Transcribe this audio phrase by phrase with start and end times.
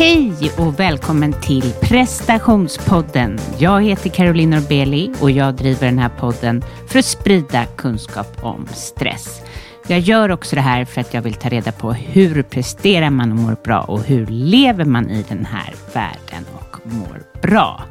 [0.00, 3.38] Hej och välkommen till prestationspodden.
[3.58, 8.68] Jag heter Caroline Norbeli och jag driver den här podden för att sprida kunskap om
[8.72, 9.42] stress.
[9.86, 13.30] Jag gör också det här för att jag vill ta reda på hur presterar man
[13.30, 17.82] och mår bra och hur lever man i den här världen och mår bra.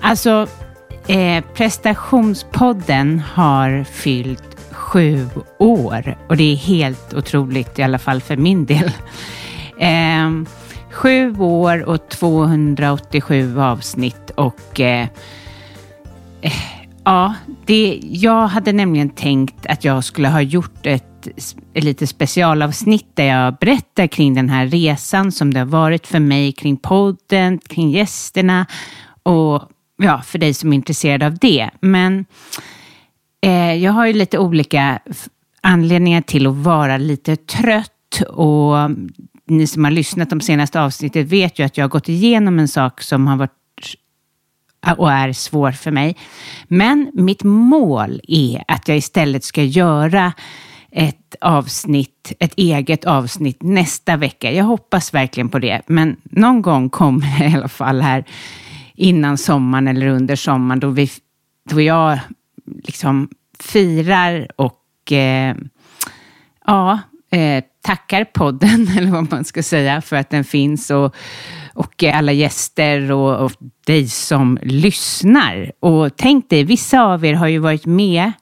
[0.00, 0.48] Alltså,
[1.06, 5.28] eh, prestationspodden har fyllt sju
[5.58, 8.90] år och det är helt otroligt, i alla fall för min del.
[9.78, 10.30] Eh,
[10.90, 15.08] sju år och 287 avsnitt och eh,
[16.40, 16.52] eh,
[17.04, 17.34] ja,
[17.66, 21.28] det, jag hade nämligen tänkt att jag skulle ha gjort ett,
[21.74, 26.20] ett lite specialavsnitt där jag berättar kring den här resan som det har varit för
[26.20, 28.66] mig kring podden, kring gästerna
[29.22, 29.62] och
[30.02, 31.70] ja, för dig som är intresserad av det.
[31.80, 32.24] Men
[33.42, 35.00] eh, jag har ju lite olika
[35.60, 38.76] anledningar till att vara lite trött och
[39.50, 42.68] ni som har lyssnat de senaste avsnittet vet ju att jag har gått igenom en
[42.68, 43.50] sak som har varit
[44.96, 46.16] och är svår för mig.
[46.68, 50.32] Men mitt mål är att jag istället ska göra
[50.90, 54.52] ett avsnitt, ett eget avsnitt nästa vecka.
[54.52, 58.24] Jag hoppas verkligen på det, men någon gång kommer det i alla fall här
[58.94, 61.10] innan sommaren eller under sommaren då, vi,
[61.70, 62.18] då jag
[62.64, 63.28] liksom
[63.60, 65.56] firar och eh,
[66.66, 66.98] ja,
[67.30, 71.14] eh, tackar podden, eller vad man ska säga, för att den finns och,
[71.74, 73.52] och alla gäster och, och
[73.86, 75.72] dig som lyssnar.
[75.80, 78.32] Och tänk dig, vissa av er har ju varit med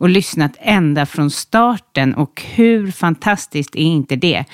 [0.00, 4.44] och lyssnat ända från starten och hur fantastiskt är inte det?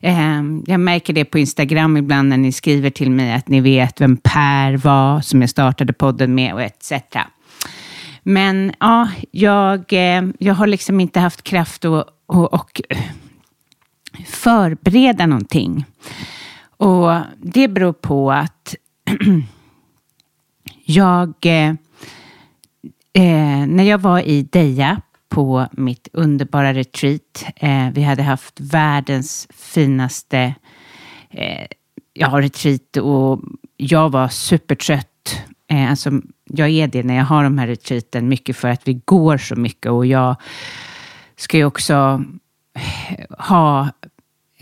[0.00, 4.00] Ehm, jag märker det på Instagram ibland när ni skriver till mig att ni vet
[4.00, 6.92] vem Per var som jag startade podden med och etc.
[8.22, 12.80] Men ja, jag, eh, jag har liksom inte haft kraft och, och, och
[14.26, 15.84] förbereda någonting.
[16.76, 18.74] Och det beror på att
[20.84, 21.74] jag, eh,
[23.12, 29.48] eh, när jag var i Deja på mitt underbara retreat, eh, vi hade haft världens
[29.50, 30.54] finaste
[31.30, 31.66] eh,
[32.12, 33.40] ja, retreat och
[33.76, 35.42] jag var supertrött.
[35.70, 36.10] Eh, alltså,
[36.44, 39.56] jag är det när jag har de här retreaten, mycket för att vi går så
[39.56, 40.36] mycket och jag
[41.36, 42.24] ska ju också
[43.38, 43.88] ha,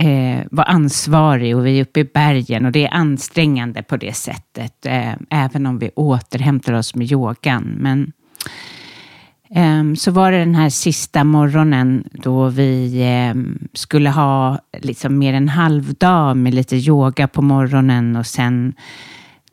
[0.01, 4.13] eh, vara ansvarig och vi är uppe i bergen och det är ansträngande på det
[4.13, 7.75] sättet, eh, även om vi återhämtar oss med yogan.
[7.79, 8.13] Men
[9.55, 13.35] eh, så var det den här sista morgonen då vi eh,
[13.73, 18.75] skulle ha liksom mer en halv dag med lite yoga på morgonen och sen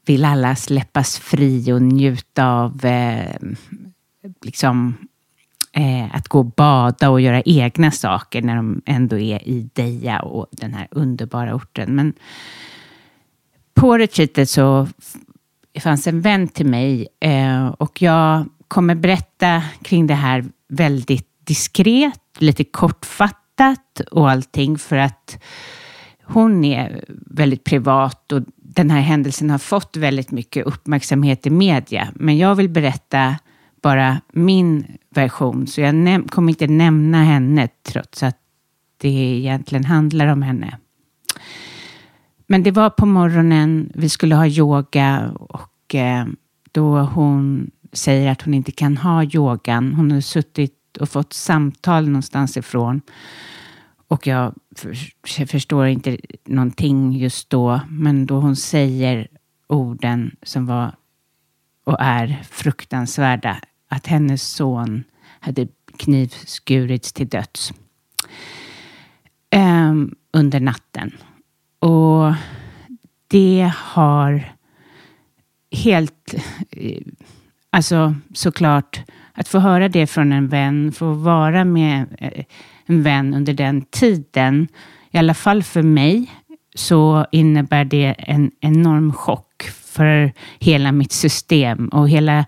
[0.06, 3.41] vill alla släppas fri och njuta av eh,
[4.46, 5.06] liksom
[5.77, 10.19] eh, att gå och bada och göra egna saker när de ändå är i Deja
[10.19, 11.95] och den här underbara orten.
[11.95, 12.13] Men
[13.73, 14.88] på retreatet så
[15.79, 22.21] fanns en vän till mig eh, och jag kommer berätta kring det här väldigt diskret,
[22.38, 25.44] lite kortfattat och allting för att
[26.23, 32.07] hon är väldigt privat och den här händelsen har fått väldigt mycket uppmärksamhet i media.
[32.15, 33.35] Men jag vill berätta
[33.81, 38.38] bara min version, så jag kommer inte nämna henne trots att
[38.97, 40.77] det egentligen handlar om henne.
[42.47, 46.25] Men det var på morgonen, vi skulle ha yoga och eh,
[46.71, 49.94] då hon säger att hon inte kan ha yogan.
[49.94, 53.01] Hon har suttit och fått samtal någonstans ifrån.
[54.07, 54.53] Och jag
[55.47, 59.27] förstår inte någonting just då, men då hon säger
[59.67, 60.95] orden som var
[61.88, 63.58] och är fruktansvärda
[63.90, 65.03] att hennes son
[65.40, 65.68] hade
[65.98, 67.74] knivskurits till döds
[69.56, 71.12] um, under natten.
[71.80, 72.34] Och
[73.28, 74.53] det har
[75.72, 76.34] helt,
[76.72, 77.02] eh,
[77.70, 79.02] alltså såklart,
[79.34, 82.46] att få höra det från en vän, få vara med eh,
[82.86, 84.68] en vän under den tiden,
[85.12, 86.31] i alla fall för mig,
[86.75, 89.46] så innebär det en enorm chock
[89.97, 92.45] för hela mitt system och hela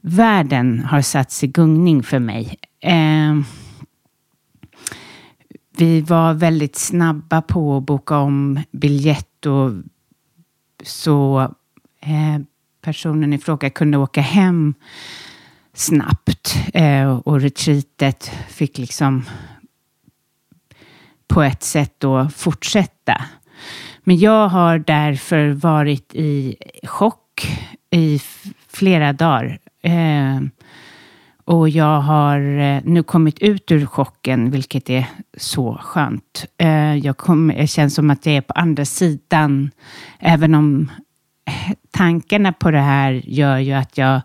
[0.00, 2.56] världen har satts i gungning för mig.
[2.80, 3.40] Eh,
[5.76, 9.72] vi var väldigt snabba på att boka om biljett och
[10.82, 11.40] så
[12.00, 12.42] eh,
[12.80, 14.74] personen i fråga kunde åka hem
[15.72, 19.24] snabbt eh, och retreatet fick liksom
[21.26, 23.24] på ett sätt då fortsätta.
[24.04, 27.46] Men jag har därför varit i chock
[27.90, 28.20] i
[28.68, 29.58] flera dagar.
[29.82, 30.40] Eh,
[31.46, 35.06] Och jag har eh, nu kommit ut ur chocken, vilket är
[35.36, 36.46] så skönt.
[36.58, 39.70] Eh, jag kom, det känns som att jag är på andra sidan,
[40.18, 40.90] även om
[41.46, 44.20] eh, tankarna på det här gör ju att jag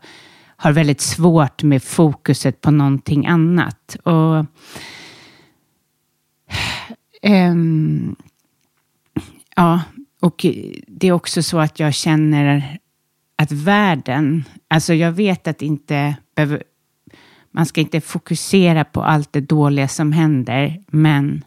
[0.58, 3.98] har väldigt svårt med fokuset på någonting annat.
[4.04, 4.46] Och
[7.24, 8.16] um,
[9.60, 9.82] Ja,
[10.22, 10.46] och
[10.88, 12.80] det är också så att jag känner
[13.36, 16.64] att världen, alltså jag vet att inte behöver,
[17.52, 21.44] man ska inte fokusera på allt det dåliga som händer, men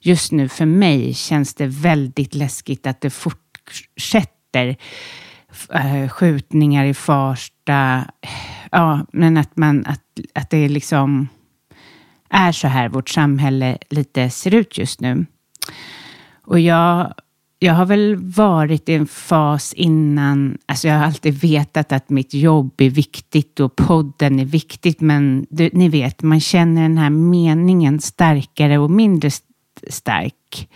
[0.00, 4.76] just nu för mig känns det väldigt läskigt att det fortsätter
[5.70, 8.10] eh, skjutningar i Farsta.
[8.70, 10.04] Ja, men att, man, att,
[10.34, 11.28] att det liksom
[12.30, 15.26] är så här vårt samhälle lite ser ut just nu.
[16.42, 17.14] Och jag
[17.58, 22.34] jag har väl varit i en fas innan, alltså jag har alltid vetat att mitt
[22.34, 27.10] jobb är viktigt och podden är viktigt, men du, ni vet, man känner den här
[27.10, 29.30] meningen starkare och mindre
[29.88, 30.68] stark.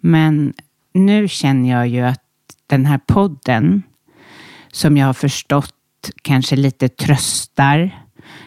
[0.00, 0.54] Men
[0.92, 2.22] nu känner jag ju att
[2.66, 3.82] den här podden,
[4.72, 5.74] som jag har förstått
[6.22, 8.04] kanske lite tröstar,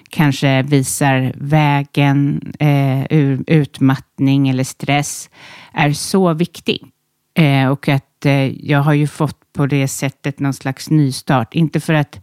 [0.09, 5.29] kanske visar vägen eh, ur utmattning eller stress,
[5.73, 6.91] är så viktig.
[7.37, 11.55] Eh, och att eh, jag har ju fått på det sättet någon slags nystart.
[11.55, 12.19] Inte för att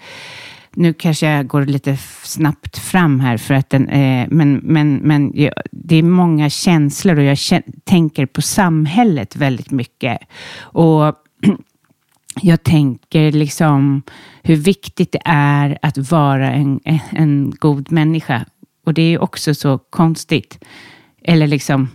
[0.71, 5.33] nu kanske jag går lite snabbt fram här, för att den, eh, men, men, men
[5.35, 7.39] ja, det är många känslor och jag
[7.85, 10.19] tänker på samhället väldigt mycket.
[10.61, 11.05] Och
[12.43, 14.03] jag tänker liksom
[14.43, 18.45] hur viktigt det är att vara en, en god människa.
[18.87, 20.65] Och det är också så konstigt.
[21.23, 21.89] Eller liksom,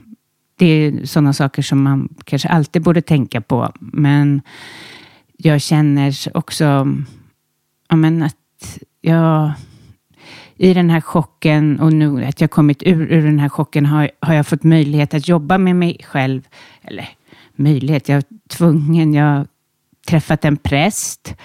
[0.59, 3.71] det är sådana saker som man kanske alltid borde tänka på.
[3.79, 4.41] Men
[5.37, 6.63] jag känner också
[7.89, 9.51] ja, men att jag
[10.55, 14.11] i den här chocken och nu att jag kommit ur, ur den här chocken har,
[14.19, 16.47] har jag fått möjlighet att jobba med mig själv.
[16.81, 17.09] Eller
[17.55, 19.13] möjlighet, jag är tvungen.
[19.13, 19.47] Jag har
[20.07, 21.35] träffat en präst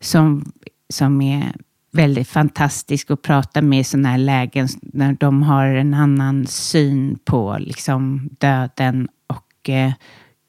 [0.00, 0.52] som,
[0.88, 1.52] som är
[1.98, 7.18] väldigt fantastisk att prata med i sådana här lägen när de har en annan syn
[7.24, 9.92] på liksom döden och eh,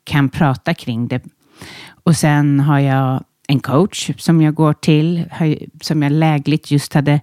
[0.04, 1.22] kan prata kring det.
[2.04, 5.26] Och sen har jag en coach som jag går till,
[5.82, 7.22] som jag lägligt just hade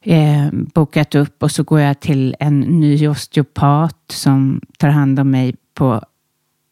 [0.00, 5.30] eh, bokat upp och så går jag till en ny osteopat som tar hand om
[5.30, 6.02] mig på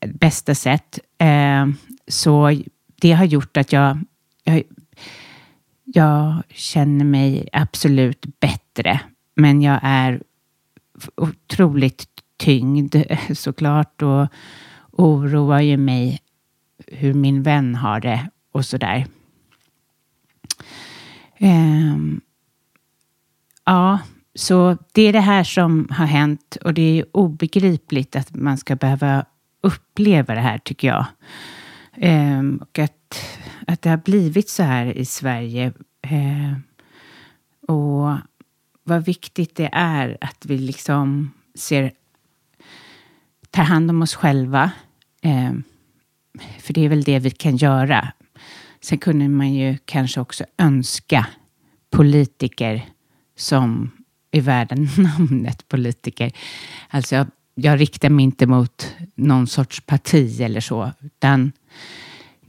[0.07, 0.99] bästa sätt.
[1.19, 1.67] Eh,
[2.09, 2.61] så
[3.01, 3.99] det har gjort att jag,
[4.45, 4.63] jag
[5.95, 9.01] jag känner mig absolut bättre,
[9.35, 10.23] men jag är
[11.15, 12.07] otroligt
[12.37, 12.97] tyngd
[13.35, 14.27] såklart och
[14.91, 16.21] oroar ju mig
[16.87, 19.07] hur min vän har det och sådär.
[21.39, 22.21] Um,
[23.65, 23.99] ja,
[24.35, 28.77] så det är det här som har hänt och det är obegripligt att man ska
[28.77, 29.25] behöva
[29.63, 31.07] uppleva det här tycker jag.
[31.97, 33.25] Um, och att
[33.67, 35.73] att det har blivit så här i Sverige.
[36.03, 36.53] Eh,
[37.69, 38.17] och
[38.83, 41.93] vad viktigt det är att vi liksom ser,
[43.51, 44.71] tar hand om oss själva.
[45.23, 45.53] Eh,
[46.59, 48.13] för det är väl det vi kan göra.
[48.81, 51.27] Sen kunde man ju kanske också önska
[51.91, 52.85] politiker
[53.37, 53.91] som
[54.31, 56.33] är värda namnet politiker.
[56.89, 61.53] Alltså jag, jag riktar mig inte mot någon sorts parti eller så, utan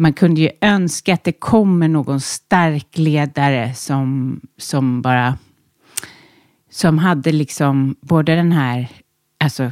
[0.02, 5.38] man kunde ju önska att det kommer någon stark ledare som, som bara
[6.70, 8.88] som hade liksom både den här
[9.38, 9.72] alltså,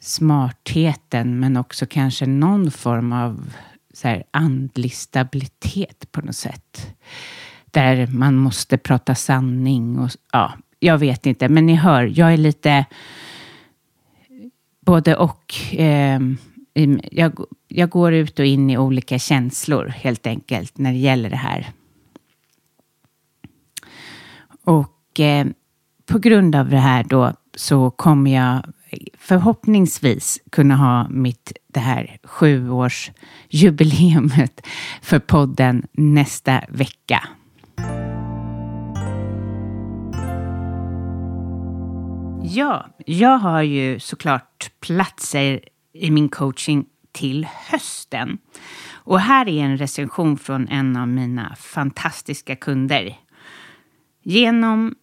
[0.00, 3.52] smartheten men också kanske någon form av
[3.94, 6.94] så här, andlig stabilitet på något sätt.
[7.64, 12.36] Där man måste prata sanning och ja, jag vet inte, men ni hör, jag är
[12.36, 12.84] lite
[14.80, 15.74] både och.
[15.74, 16.20] Eh,
[16.74, 21.30] Ehm, jag, jag går ut och in i olika känslor helt enkelt när det gäller
[21.30, 21.70] det här.
[24.64, 25.46] Och eh,
[26.06, 28.62] på grund av det här då så kommer jag
[29.18, 34.66] förhoppningsvis kunna ha mitt det här sjuårsjubileumet
[35.02, 37.28] för podden nästa vecka.
[42.44, 45.60] Ja, jag har ju såklart platser
[45.92, 48.38] i min coaching till hösten.
[48.92, 53.18] Och här är en recension från en av mina fantastiska kunder.
[54.22, 54.94] Genom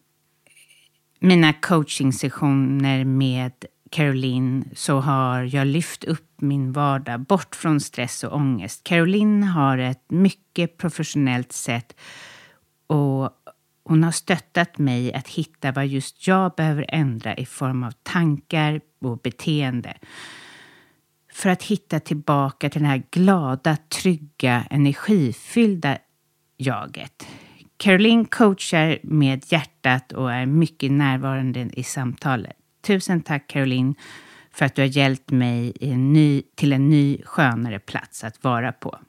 [1.19, 3.51] mina coachingsessioner med
[3.91, 8.83] Caroline så har jag lyft upp min vardag bort från stress och ångest.
[8.83, 11.95] Caroline har ett mycket professionellt sätt
[12.87, 13.29] och
[13.83, 18.81] hon har stöttat mig att hitta vad just jag behöver ändra i form av tankar
[19.01, 19.97] och beteende.
[21.39, 25.97] För att hitta tillbaka till det här glada, trygga, energifyllda
[26.57, 27.27] jaget.
[27.77, 32.55] Caroline coachar med hjärtat och är mycket närvarande i samtalet.
[32.81, 33.95] Tusen tack Caroline
[34.51, 38.71] för att du har hjälpt mig en ny, till en ny skönare plats att vara
[38.71, 38.99] på.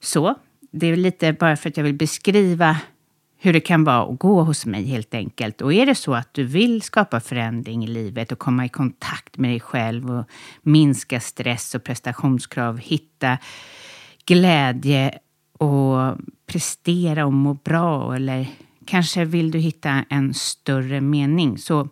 [0.00, 0.34] Så,
[0.70, 2.76] det är lite bara för att jag vill beskriva
[3.40, 5.60] hur det kan vara att gå hos mig helt enkelt.
[5.60, 9.36] Och är det så att du vill skapa förändring i livet och komma i kontakt
[9.36, 10.24] med dig själv och
[10.62, 13.38] minska stress och prestationskrav, hitta
[14.26, 15.18] glädje
[15.58, 16.16] och
[16.46, 18.46] prestera och må bra eller
[18.86, 21.58] kanske vill du hitta en större mening.
[21.58, 21.88] Så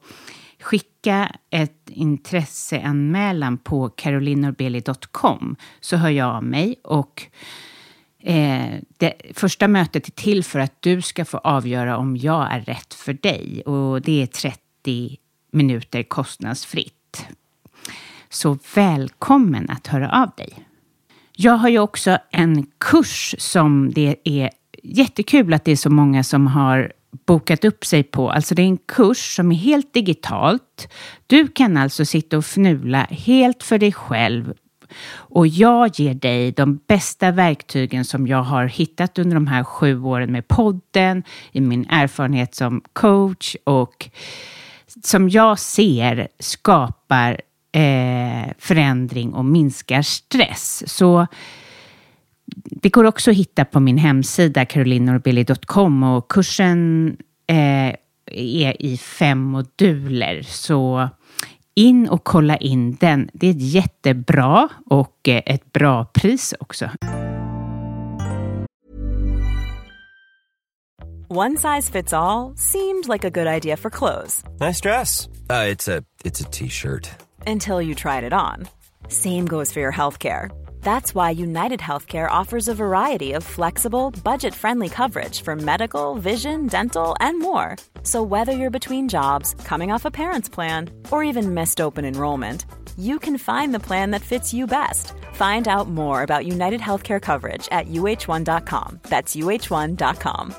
[0.61, 7.23] skicka ett intresseanmälan på carolinorbeli.com så hör jag av mig och
[8.23, 12.61] Eh, det första mötet är till för att du ska få avgöra om jag är
[12.61, 15.17] rätt för dig och det är 30
[15.53, 17.27] minuter kostnadsfritt.
[18.29, 20.67] Så välkommen att höra av dig.
[21.33, 24.51] Jag har ju också en kurs som det är
[24.83, 26.93] jättekul att det är så många som har
[27.27, 28.31] bokat upp sig på.
[28.31, 30.89] Alltså det är en kurs som är helt digitalt.
[31.27, 34.55] Du kan alltså sitta och fnula helt för dig själv
[35.09, 40.03] och jag ger dig de bästa verktygen som jag har hittat under de här sju
[40.03, 44.09] åren med podden, i min erfarenhet som coach och
[45.05, 47.41] som jag ser skapar
[47.73, 50.83] eh, förändring och minskar stress.
[50.87, 51.27] Så
[52.55, 57.17] det går också att hitta på min hemsida carolinorbilly.com och kursen
[57.47, 57.95] eh,
[58.33, 60.43] är i fem moduler.
[60.43, 61.09] Så
[61.77, 63.31] in och kolla in den.
[63.33, 66.91] Det är jättebra och eh, ett bra pris också.
[71.29, 74.45] One size fits all seemed like a good idea for clothes.
[74.61, 75.29] Nice dress.
[75.51, 75.73] Uh,
[76.25, 77.11] it's a t-shirt.
[77.47, 78.69] Until you tried it on.
[79.09, 80.51] Same goes for your healthcare.
[80.87, 86.69] That's why United Healthcare offers a variety of flexible, budget friendly coverage for medical, vision,
[86.69, 87.75] dental, and more.
[88.05, 92.67] So, whether you're between jobs, coming off a parent's plan, or even missed open enrollment,
[92.97, 95.13] you can find the plan that fits you best.
[95.33, 99.01] Find out more about United Healthcare coverage at uh1.com.
[99.09, 100.55] That's uh1.com.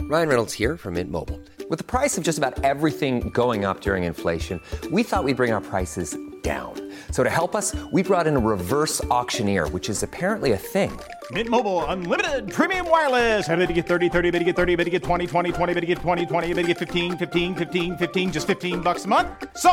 [0.00, 1.42] Ryan Reynolds here from Mint Mobile.
[1.68, 5.52] With the price of just about everything going up during inflation, we thought we'd bring
[5.52, 6.72] our prices down.
[7.10, 10.98] So to help us, we brought in a reverse auctioneer, which is apparently a thing.
[11.32, 13.46] Mint Mobile unlimited premium wireless.
[13.46, 15.74] Have to get 30, 30, bit to get 30, bit to get 20, 20, 20,
[15.74, 19.04] bit to get 20, 20, bit to get 15, 15, 15, 15 just 15 bucks
[19.04, 19.28] a month.
[19.58, 19.70] So,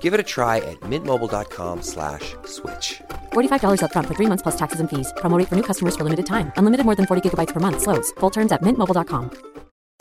[0.00, 2.34] Give it a try at mintmobile.com/switch.
[2.44, 3.00] slash
[3.32, 5.10] $45 up front for 3 months plus taxes and fees.
[5.16, 6.52] Promo for new customers for limited time.
[6.58, 8.12] Unlimited more than 40 gigabytes per month slows.
[8.20, 9.30] Full terms at mintmobile.com.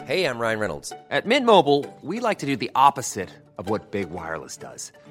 [0.06, 0.94] Hey, I'm Ryan Reynolds.
[1.12, 4.94] At Mint Mobile, we like to do the opposite of what Big Wireless does.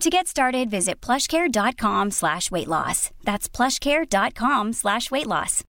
[0.00, 3.10] To get started, visit plushcare.com slash weight loss.
[3.22, 5.64] That's plushcare.com slash weight loss.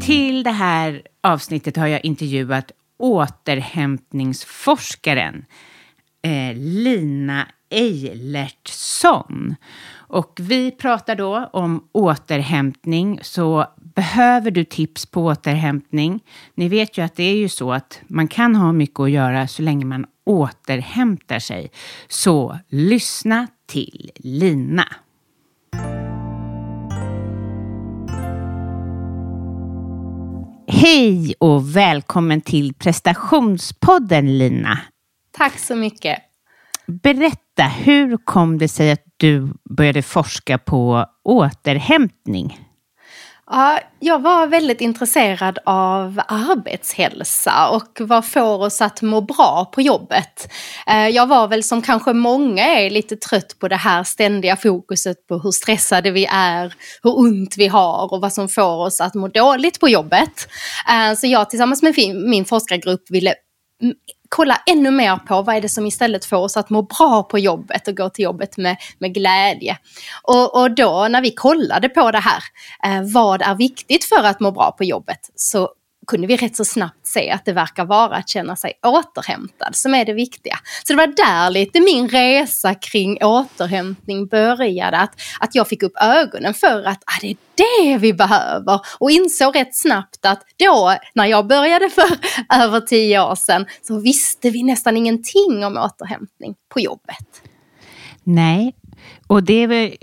[0.00, 5.44] Till det här avsnittet har jag intervjuat återhämtningsforskaren
[6.22, 9.56] eh, Lina Eilertsson.
[10.12, 16.20] Och vi pratar då om återhämtning, så behöver du tips på återhämtning?
[16.54, 19.48] Ni vet ju att det är ju så att man kan ha mycket att göra
[19.48, 21.70] så länge man återhämtar sig.
[22.08, 24.88] Så lyssna till Lina.
[30.66, 34.78] Hej och välkommen till prestationspodden Lina.
[35.30, 36.31] Tack så mycket.
[36.86, 42.58] Berätta, hur kom det sig att du började forska på återhämtning?
[43.50, 49.80] Ja, jag var väldigt intresserad av arbetshälsa och vad får oss att må bra på
[49.80, 50.52] jobbet.
[50.86, 55.26] Eh, jag var väl som kanske många är lite trött på det här ständiga fokuset
[55.26, 59.14] på hur stressade vi är, hur ont vi har och vad som får oss att
[59.14, 60.48] må dåligt på jobbet.
[60.88, 61.94] Eh, så jag tillsammans med
[62.26, 63.34] min forskargrupp ville
[64.34, 67.38] kolla ännu mer på vad är det som istället får oss att må bra på
[67.38, 69.78] jobbet och gå till jobbet med, med glädje.
[70.22, 72.42] Och, och då när vi kollade på det här,
[72.84, 75.68] eh, vad är viktigt för att må bra på jobbet, så
[76.06, 79.94] kunde vi rätt så snabbt se att det verkar vara att känna sig återhämtad som
[79.94, 80.58] är det viktiga.
[80.84, 84.98] Så det var där lite min resa kring återhämtning började.
[84.98, 88.80] Att, att jag fick upp ögonen för att ah, det är det vi behöver.
[88.98, 92.18] Och insåg rätt snabbt att då, när jag började för
[92.62, 97.42] över tio år sedan, så visste vi nästan ingenting om återhämtning på jobbet.
[98.24, 98.74] Nej,
[99.26, 99.96] och det är väl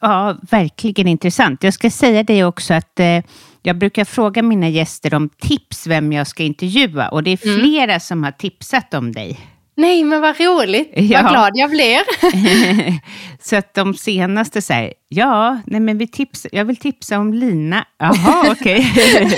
[0.00, 1.62] ja, verkligen intressant.
[1.62, 3.22] Jag ska säga det också att eh,
[3.66, 7.60] jag brukar fråga mina gäster om tips vem jag ska intervjua och det är mm.
[7.60, 8.00] flera mm.
[8.00, 9.40] som har tipsat om dig.
[9.76, 10.92] Nej, men vad roligt.
[10.96, 11.22] Ja.
[11.22, 12.00] Vad glad jag blir.
[13.48, 17.86] så att de senaste säger, ja, nej men vi tips, jag vill tipsa om Lina.
[17.98, 18.92] Jaha, okej.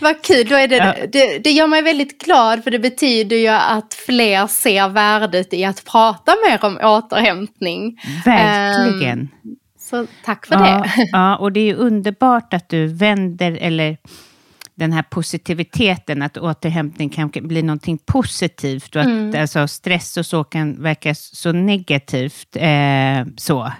[0.00, 1.06] Vad kul, då är det, ja.
[1.12, 5.64] det, det gör mig väldigt glad för det betyder ju att fler ser värdet i
[5.64, 8.00] att prata mer om återhämtning.
[8.24, 9.18] Verkligen.
[9.18, 10.60] Um, så tack för ja,
[10.96, 11.08] det.
[11.12, 13.96] Ja, och det är underbart att du vänder, eller
[14.74, 19.40] den här positiviteten, att återhämtning kan bli någonting positivt och att mm.
[19.40, 22.56] alltså, stress och så kan verka så negativt.
[22.56, 23.72] Eh, så.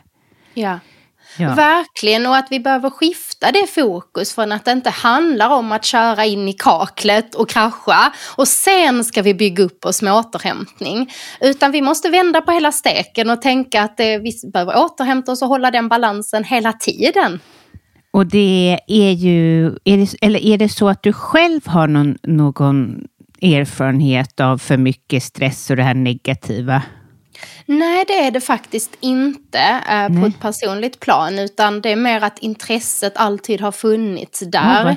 [0.54, 0.78] Ja.
[1.38, 1.54] Ja.
[1.54, 5.84] Verkligen, och att vi behöver skifta det fokus från att det inte handlar om att
[5.84, 11.12] köra in i kaklet och krascha och sen ska vi bygga upp oss med återhämtning.
[11.40, 15.42] Utan vi måste vända på hela steken och tänka att det, vi behöver återhämta oss
[15.42, 17.40] och hålla den balansen hela tiden.
[18.10, 22.18] Och det är ju, är det, eller är det så att du själv har någon,
[22.22, 23.04] någon
[23.42, 26.82] erfarenhet av för mycket stress och det här negativa?
[27.66, 32.20] Nej, det är det faktiskt inte eh, på ett personligt plan, utan det är mer
[32.20, 34.84] att intresset alltid har funnits där.
[34.84, 34.96] Oh.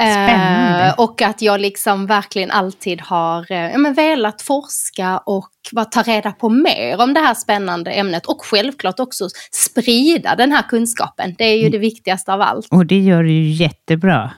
[0.00, 5.50] Eh, och att jag liksom verkligen alltid har eh, men velat forska och
[5.90, 10.62] ta reda på mer om det här spännande ämnet och självklart också sprida den här
[10.62, 11.34] kunskapen.
[11.38, 11.72] Det är ju mm.
[11.72, 12.66] det viktigaste av allt.
[12.70, 14.30] Och det gör du ju jättebra.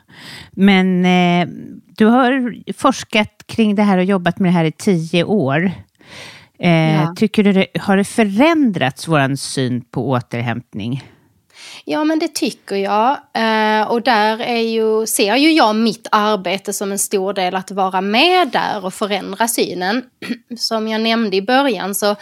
[0.53, 1.49] Men eh,
[1.97, 5.73] du har forskat kring det här och jobbat med det här i tio år.
[6.63, 7.15] Eh, ja.
[7.17, 11.05] Tycker du det, har det förändrats, vår syn på återhämtning?
[11.85, 13.11] Ja, men det tycker jag.
[13.35, 17.71] Eh, och där är ju, ser ju jag mitt arbete som en stor del att
[17.71, 20.03] vara med där och förändra synen.
[20.59, 22.17] Som jag nämnde i början så,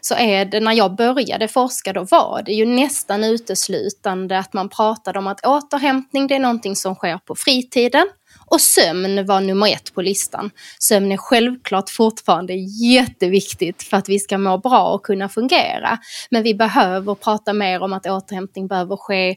[0.00, 4.68] så är det, när jag började forska, då var det ju nästan uteslutande att man
[4.68, 8.06] pratade om att återhämtning, det är någonting som sker på fritiden.
[8.46, 10.50] Och sömn var nummer ett på listan.
[10.78, 12.54] Sömn är självklart fortfarande
[12.94, 15.98] jätteviktigt för att vi ska må bra och kunna fungera.
[16.30, 19.36] Men vi behöver prata mer om att återhämtning behöver ske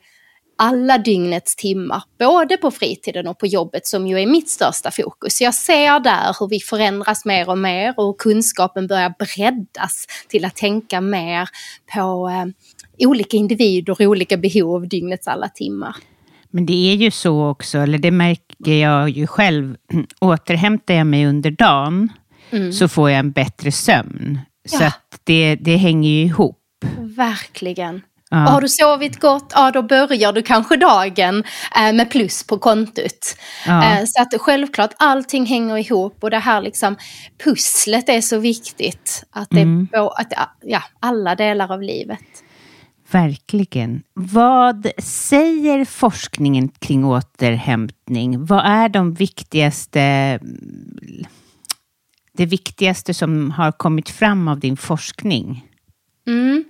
[0.57, 5.41] alla dygnets timmar, både på fritiden och på jobbet som ju är mitt största fokus.
[5.41, 10.55] Jag ser där hur vi förändras mer och mer och kunskapen börjar breddas till att
[10.55, 11.49] tänka mer
[11.93, 15.95] på eh, olika individer och olika behov dygnets alla timmar.
[16.49, 19.75] Men det är ju så också, eller det märker jag ju själv.
[20.19, 22.09] Återhämtar jag mig under dagen
[22.51, 22.73] mm.
[22.73, 24.39] så får jag en bättre sömn.
[24.71, 24.77] Ja.
[24.77, 26.57] Så att det, det hänger ju ihop.
[26.99, 28.01] Verkligen.
[28.29, 28.37] Ja.
[28.37, 31.43] Har du sovit gott, ja då börjar du kanske dagen
[31.75, 33.37] eh, med plus på kontot.
[33.65, 33.83] Ja.
[33.83, 36.95] Eh, så att självklart allting hänger ihop och det här liksom
[37.43, 39.23] pusslet är så viktigt.
[39.31, 39.87] Att det mm.
[39.93, 42.19] att, ja, alla delar av livet.
[43.11, 44.03] Verkligen.
[44.13, 48.45] Vad säger forskningen kring återhämtning?
[48.45, 49.99] Vad är de viktigaste,
[52.33, 55.63] det viktigaste som har kommit fram av din forskning?
[56.27, 56.65] Mm.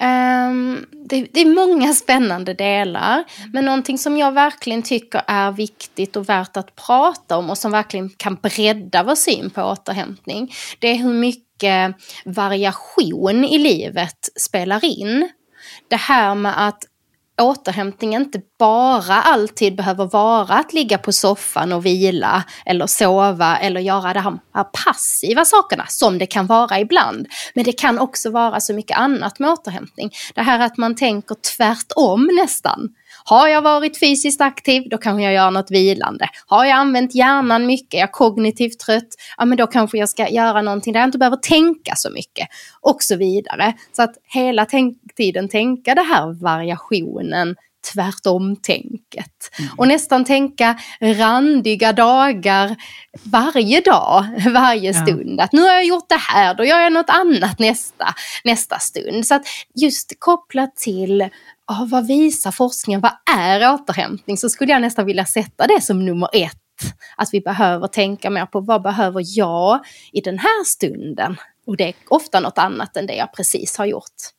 [0.00, 3.24] Um, det, det, är många spännande delar.
[3.52, 7.72] Men någonting som jag verkligen tycker är viktigt och värt att prata om och som
[7.72, 10.52] verkligen kan bredda vår syn på återhämtning.
[10.78, 15.28] Det är hur mycket variation i livet spelar in
[15.90, 16.84] det här med att
[17.40, 23.80] återhämtning inte bara alltid behöver vara att ligga på soffan och vila eller sova eller
[23.80, 27.26] göra de här passiva sakerna som det kan vara ibland.
[27.54, 30.10] Men det kan också vara så mycket annat med återhämtning.
[30.34, 32.88] Det här att man tänker tvärtom nästan.
[33.28, 36.28] Har jag varit fysiskt aktiv, då kanske jag gör något vilande.
[36.46, 40.28] Har jag använt hjärnan mycket, är jag kognitivt trött, ja men då kanske jag ska
[40.28, 42.48] göra någonting där jag inte behöver tänka så mycket.
[42.80, 43.74] Och så vidare.
[43.92, 47.56] Så att hela tänk tiden tänka det här variationen
[47.92, 49.50] tvärtom-tänket.
[49.58, 49.70] Mm.
[49.76, 52.76] Och nästan tänka randiga dagar
[53.22, 55.34] varje dag, varje stund.
[55.38, 55.44] Ja.
[55.44, 58.14] Att nu har jag gjort det här, då gör jag något annat nästa,
[58.44, 59.26] nästa stund.
[59.26, 61.22] Så att just kopplat till
[61.68, 64.36] oh, vad visar forskningen, vad är återhämtning?
[64.36, 66.54] Så skulle jag nästan vilja sätta det som nummer ett
[67.16, 69.80] att vi behöver tänka mer på vad behöver jag
[70.12, 71.36] i den här stunden?
[71.66, 74.37] Och det är ofta något annat än det jag precis har gjort.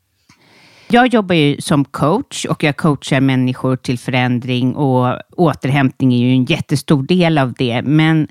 [0.92, 6.32] Jag jobbar ju som coach och jag coachar människor till förändring och återhämtning är ju
[6.32, 7.82] en jättestor del av det.
[7.82, 8.28] Men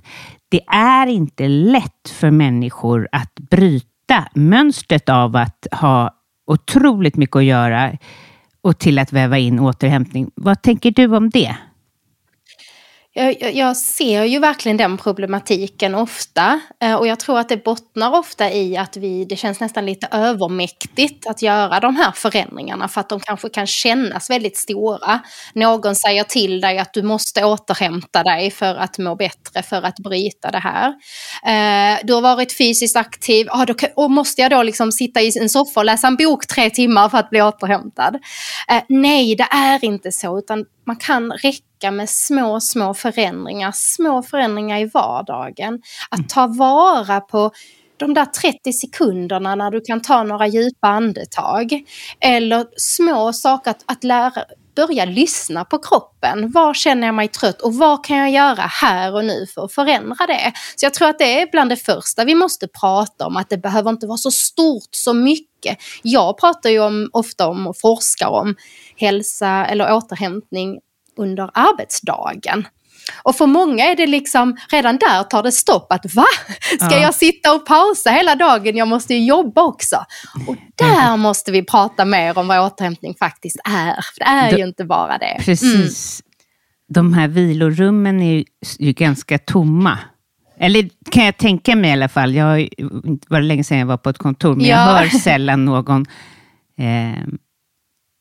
[0.49, 6.11] det är inte lätt för människor att bryta mönstret av att ha
[6.47, 7.93] otroligt mycket att göra
[8.61, 10.31] och till att väva in återhämtning.
[10.35, 11.57] Vad tänker du om det?
[13.13, 16.61] Jag, jag, ser ju verkligen den problematiken ofta.
[16.83, 20.09] Eh, och jag tror att det bottnar ofta i att vi, det känns nästan lite
[20.11, 22.89] övermäktigt att göra de här förändringarna.
[22.89, 25.21] För att de kanske kan kännas väldigt stora.
[25.55, 29.97] Någon säger till dig att du måste återhämta dig för att må bättre, för att
[29.97, 30.89] bryta det här.
[31.47, 35.33] Eh, du har varit fysiskt aktiv, ah, då, och måste jag då liksom sitta i
[35.41, 38.15] en soffa och läsa en bok tre timmar för att bli återhämtad?
[38.71, 40.39] Eh, nej, det är inte så.
[40.39, 45.83] utan man kan räcka med små, små förändringar, små förändringar i vardagen.
[46.11, 47.51] Att ta vara på
[47.97, 51.83] de där 30 sekunderna när du kan ta några djupa andetag.
[52.21, 54.45] Eller små saker att, att lära,
[54.77, 56.51] börja lyssna på kroppen.
[56.51, 59.73] Var känner jag mig trött och vad kan jag göra här och nu för att
[59.73, 60.53] förändra det?
[60.77, 63.59] Så jag tror att det är bland det första vi måste prata om, att det
[63.59, 65.48] behöver inte vara så stort, så mycket.
[66.03, 68.57] Jag pratar ju om, ofta om och forskar om
[68.97, 70.79] hälsa eller återhämtning
[71.17, 72.67] under arbetsdagen.
[73.23, 76.25] Och för många är det liksom, redan där tar det stopp att va?
[76.77, 76.99] Ska ja.
[76.99, 78.77] jag sitta och pausa hela dagen?
[78.77, 79.97] Jag måste ju jobba också.
[80.47, 81.21] Och där mm.
[81.21, 83.93] måste vi prata mer om vad återhämtning faktiskt är.
[83.95, 85.37] För det är de, ju inte bara det.
[85.45, 86.23] Precis.
[86.23, 86.29] Mm.
[86.89, 88.45] De här vilorummen är ju,
[88.79, 89.99] ju ganska tomma.
[90.61, 92.35] Eller kan jag tänka mig i alla fall.
[92.35, 92.69] Jag har,
[93.29, 94.77] var länge sedan jag var på ett kontor, men ja.
[94.77, 96.07] jag hör sällan någon
[96.79, 97.29] eh,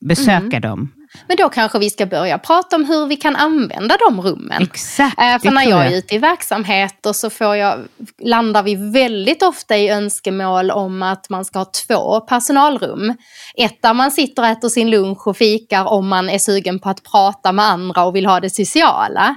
[0.00, 0.60] besöka mm.
[0.60, 0.92] dem.
[1.28, 4.62] Men då kanske vi ska börja prata om hur vi kan använda de rummen.
[4.62, 5.20] Exakt.
[5.20, 7.78] Eh, för när jag är ute i verksamheter så får jag,
[8.22, 13.14] landar vi väldigt ofta i önskemål om att man ska ha två personalrum.
[13.54, 16.88] Ett där man sitter och äter sin lunch och fikar om man är sugen på
[16.88, 19.36] att prata med andra och vill ha det sociala.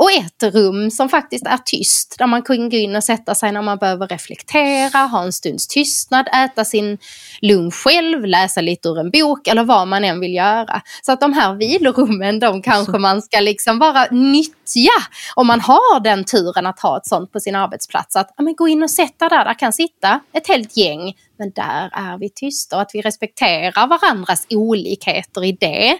[0.00, 3.52] Och ett rum som faktiskt är tyst, där man kan gå in och sätta sig
[3.52, 6.98] när man behöver reflektera, ha en stunds tystnad, äta sin
[7.40, 10.82] lunch själv, läsa lite ur en bok eller vad man än vill göra.
[11.02, 14.90] Så att de här vilorummen, de kanske man ska liksom bara nyttja
[15.34, 18.16] om man har den turen att ha ett sånt på sin arbetsplats.
[18.16, 21.50] Att ja, men gå in och sätta där, där kan sitta ett helt gäng men
[21.50, 25.98] där är vi tysta och att vi respekterar varandras olikheter i det.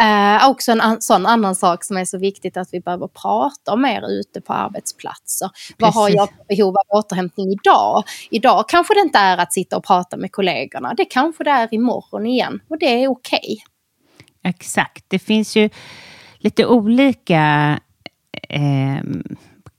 [0.00, 3.76] Eh, också en an sån annan sak som är så viktigt att vi behöver prata
[3.76, 5.48] mer ute på arbetsplatser.
[5.48, 5.76] Precis.
[5.78, 8.04] Vad har jag för behov av återhämtning idag?
[8.30, 10.94] Idag kanske det inte är att sitta och prata med kollegorna.
[10.94, 13.38] Det kanske det är imorgon igen och det är okej.
[13.38, 13.56] Okay.
[14.44, 15.04] Exakt.
[15.08, 15.70] Det finns ju
[16.38, 17.80] lite olika,
[18.48, 19.02] eh,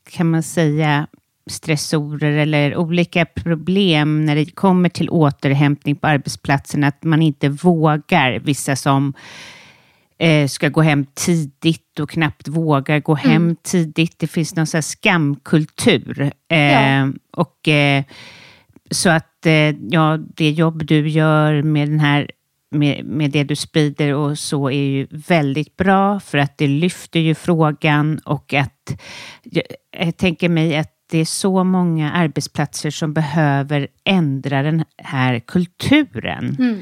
[0.10, 1.08] kan man säga,
[1.50, 8.40] stressorer eller olika problem när det kommer till återhämtning på arbetsplatsen, att man inte vågar.
[8.40, 9.14] Vissa som
[10.18, 13.32] eh, ska gå hem tidigt och knappt vågar gå mm.
[13.32, 14.20] hem tidigt.
[14.20, 16.32] Det finns någon sån skamkultur.
[16.50, 17.08] Eh, ja.
[17.32, 18.04] och, eh,
[18.92, 22.32] så att eh, ja, det jobb du gör med den här
[22.72, 27.20] med, med det du sprider och så är ju väldigt bra för att det lyfter
[27.20, 29.02] ju frågan och att
[29.44, 35.40] jag, jag tänker mig att det är så många arbetsplatser som behöver ändra den här
[35.40, 36.56] kulturen.
[36.60, 36.82] Mm.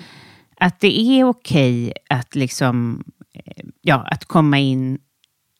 [0.59, 4.99] Att det är okej att liksom, eh, ja, att komma in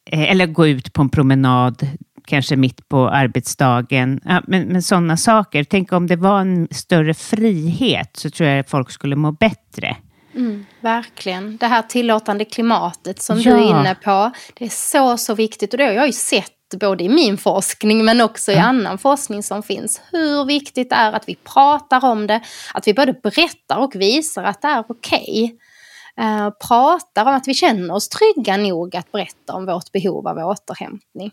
[0.06, 1.88] eh, eller gå ut på en promenad,
[2.28, 4.20] kanske mitt på arbetsdagen.
[4.26, 5.64] Ja, men, men sådana saker.
[5.64, 9.96] Tänk om det var en större frihet så tror jag att folk skulle må bättre.
[10.36, 11.58] Mm, verkligen.
[11.58, 13.56] Det här tillåtande klimatet som ja.
[13.56, 14.32] du är inne på.
[14.54, 15.74] Det är så, så viktigt.
[15.74, 18.68] Och det har jag ju sett både i min forskning men också i mm.
[18.68, 20.02] annan forskning som finns.
[20.12, 22.42] Hur viktigt det är att vi pratar om det,
[22.74, 25.44] att vi både berättar och visar att det är okej.
[25.44, 25.58] Okay.
[26.20, 30.38] Uh, pratar om att vi känner oss trygga nog att berätta om vårt behov av
[30.38, 31.32] återhämtning.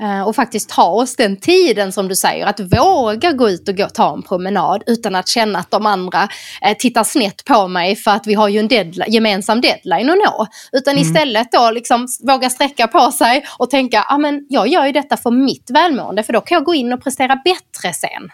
[0.00, 3.76] Eh, och faktiskt ta oss den tiden som du säger, att våga gå ut och
[3.76, 6.28] gå, ta en promenad utan att känna att de andra
[6.62, 10.16] eh, tittar snett på mig för att vi har ju en deadline, gemensam deadline att
[10.16, 10.46] nå.
[10.72, 11.02] Utan mm.
[11.02, 15.16] istället då liksom våga sträcka på sig och tänka, ja men jag gör ju detta
[15.16, 18.30] för mitt välmående för då kan jag gå in och prestera bättre sen.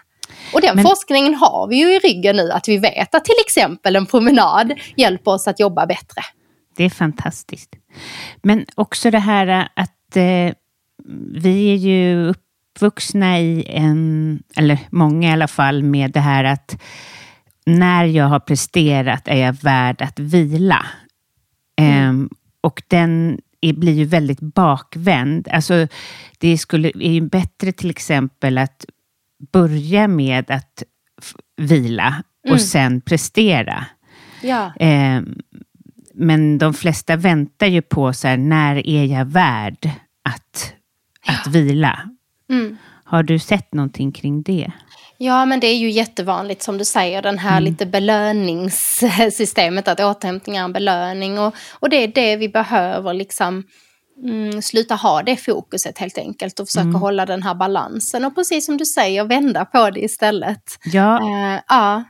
[0.53, 0.85] Och den men...
[0.85, 4.73] forskningen har vi ju i ryggen nu, att vi vet att till exempel en promenad
[4.95, 6.21] hjälper oss att jobba bättre.
[6.77, 7.69] Det är fantastiskt.
[8.43, 10.53] Men också det här att eh,
[11.31, 16.81] vi är ju uppvuxna i en, eller många i alla fall, med det här att
[17.65, 20.85] när jag har presterat är jag värd att vila.
[21.75, 22.21] Mm.
[22.23, 25.47] Eh, och den är, blir ju väldigt bakvänd.
[25.51, 25.87] Alltså,
[26.37, 28.85] det skulle, är ju bättre till exempel att
[29.51, 30.83] börja med att
[31.57, 32.59] vila och mm.
[32.59, 33.85] sen prestera.
[34.41, 34.75] Ja.
[34.75, 35.21] Eh,
[36.13, 39.89] men de flesta väntar ju på så här, när är jag värd
[40.23, 40.73] att,
[41.27, 42.09] att vila?
[42.49, 42.77] Mm.
[43.03, 44.71] Har du sett någonting kring det?
[45.17, 47.63] Ja, men det är ju jättevanligt som du säger, den här mm.
[47.63, 51.39] lite belöningssystemet, att återhämtning är en belöning.
[51.39, 53.63] Och, och det är det vi behöver liksom
[54.23, 57.01] mm, sluta ha det fokuset helt enkelt och försöka mm.
[57.01, 58.25] hålla den här balansen.
[58.25, 60.79] Och precis som du säger, vända på det istället.
[60.83, 61.19] Ja.
[61.21, 62.03] Uh, ja.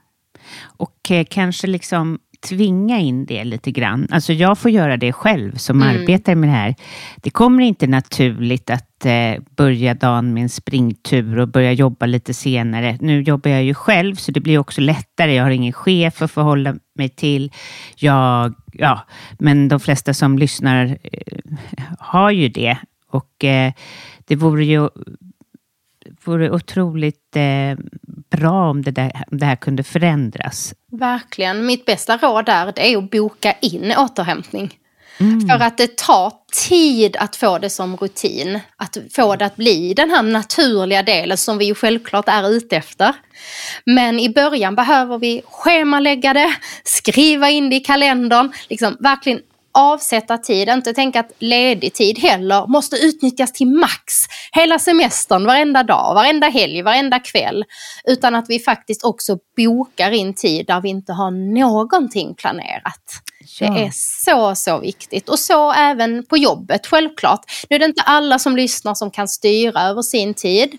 [0.77, 4.07] Och eh, kanske liksom tvinga in det lite grann.
[4.11, 5.95] Alltså jag får göra det själv som mm.
[5.95, 6.75] arbetar med det här.
[7.15, 12.33] Det kommer inte naturligt att eh, börja dagen med en springtur och börja jobba lite
[12.33, 12.97] senare.
[13.01, 15.33] Nu jobbar jag ju själv så det blir också lättare.
[15.33, 17.51] Jag har ingen chef att förhålla mig till.
[17.95, 19.01] Jag, ja,
[19.39, 21.57] men de flesta som lyssnar eh,
[21.99, 22.77] har ju det.
[23.09, 23.73] Och eh,
[24.25, 24.89] det vore ju
[26.25, 27.77] vore otroligt eh,
[28.29, 30.73] bra om det, där, om det här kunde förändras.
[30.91, 31.65] Verkligen.
[31.65, 34.77] Mitt bästa råd där det är att boka in återhämtning.
[35.19, 35.47] Mm.
[35.47, 36.33] För att det tar
[36.67, 38.59] tid att få det som rutin.
[38.77, 42.77] Att få det att bli den här naturliga delen som vi ju självklart är ute
[42.77, 43.15] efter.
[43.85, 49.39] Men i början behöver vi schemalägga det, skriva in det i kalendern, liksom verkligen
[49.77, 54.13] avsätta tid, inte tänka att ledig tid heller måste utnyttjas till max.
[54.51, 57.65] Hela semestern, varenda dag, varenda helg, varenda kväll.
[58.03, 63.21] Utan att vi faktiskt också bokar in tid där vi inte har någonting planerat.
[63.59, 63.73] Ja.
[63.73, 65.29] Det är så, så viktigt.
[65.29, 67.41] Och så även på jobbet, självklart.
[67.69, 70.73] Nu är det inte alla som lyssnar som kan styra över sin tid.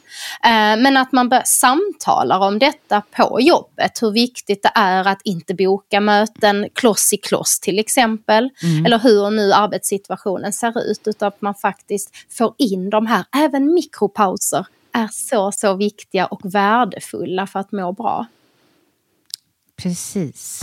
[0.44, 4.02] Eh, men att man samtalar om detta på jobbet.
[4.02, 8.50] Hur viktigt det är att inte boka möten kloss i kloss till exempel.
[8.62, 8.86] Mm.
[8.86, 11.00] Eller hur nu arbetssituationen ser ut.
[11.04, 16.40] Utan att man faktiskt får in de här, även mikropauser är så, så viktiga och
[16.54, 18.26] värdefulla för att må bra.
[19.76, 20.62] Precis.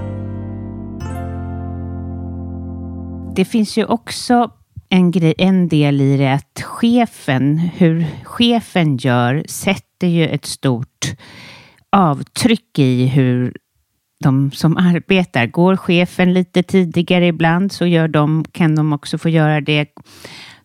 [3.35, 4.51] Det finns ju också
[4.89, 11.15] en, grej, en del i det att chefen, hur chefen gör, sätter ju ett stort
[11.89, 13.53] avtryck i hur
[14.23, 15.45] de som arbetar.
[15.47, 19.87] Går chefen lite tidigare ibland så gör de, kan de också få göra det.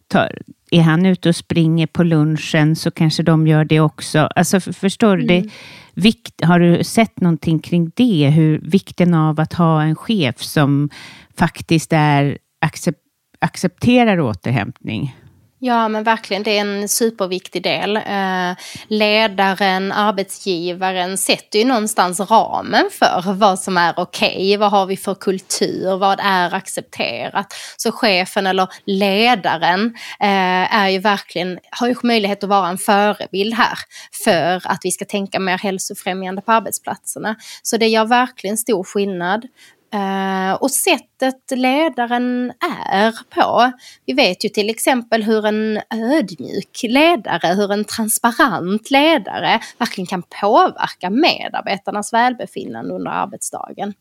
[0.08, 0.38] Tar,
[0.70, 4.18] är han ute och springer på lunchen så kanske de gör det också.
[4.18, 5.34] Alltså förstår du?
[5.34, 5.50] Mm.
[5.94, 8.30] vikt, har du sett någonting kring det?
[8.30, 10.90] Hur vikten av att ha en chef som
[11.36, 13.00] faktiskt är accept,
[13.40, 15.14] accepterar återhämtning?
[15.58, 17.96] Ja men verkligen, det är en superviktig del.
[17.96, 24.28] Eh, ledaren, arbetsgivaren sätter ju någonstans ramen för vad som är okej.
[24.28, 25.96] Okay, vad har vi för kultur?
[25.96, 27.54] Vad är accepterat?
[27.76, 33.54] Så chefen eller ledaren eh, är ju verkligen, har ju möjlighet att vara en förebild
[33.54, 33.78] här
[34.24, 37.36] för att vi ska tänka mer hälsofrämjande på arbetsplatserna.
[37.62, 39.46] Så det gör verkligen stor skillnad.
[39.94, 43.72] Uh, och sättet ledaren är på.
[44.06, 50.22] Vi vet ju till exempel hur en ödmjuk ledare, hur en transparent ledare verkligen kan
[50.40, 53.94] påverka medarbetarnas välbefinnande under arbetsdagen.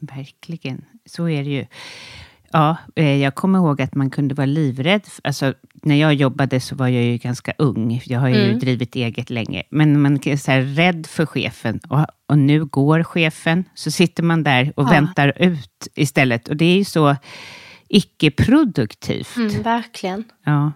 [0.00, 1.66] Verkligen, så är det ju.
[2.56, 5.02] Ja, eh, jag kommer ihåg att man kunde vara livrädd.
[5.24, 8.02] Alltså, när jag jobbade så var jag ju ganska ung.
[8.04, 8.58] Jag har ju mm.
[8.58, 9.62] drivit eget länge.
[9.70, 11.80] Men man är så här rädd för chefen.
[11.88, 13.64] Och, och nu går chefen.
[13.74, 14.90] Så sitter man där och ja.
[14.90, 16.48] väntar ut istället.
[16.48, 17.16] Och det är ju så
[17.88, 19.36] icke-produktivt.
[19.36, 20.24] Mm, verkligen.
[20.44, 20.72] Ja.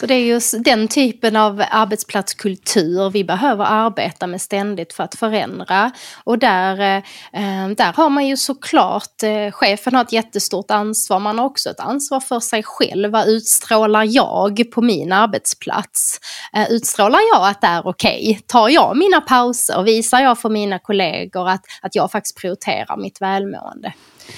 [0.00, 5.14] Så det är just den typen av arbetsplatskultur vi behöver arbeta med ständigt för att
[5.14, 5.90] förändra.
[6.24, 6.96] Och där,
[7.32, 11.70] eh, där har man ju såklart, eh, chefen har ett jättestort ansvar, man har också
[11.70, 13.10] ett ansvar för sig själv.
[13.10, 16.20] Vad utstrålar jag på min arbetsplats?
[16.56, 18.30] Eh, utstrålar jag att det är okej?
[18.30, 18.42] Okay?
[18.46, 19.82] Tar jag mina pauser?
[19.82, 23.92] Visar jag för mina kollegor att, att jag faktiskt prioriterar mitt välmående?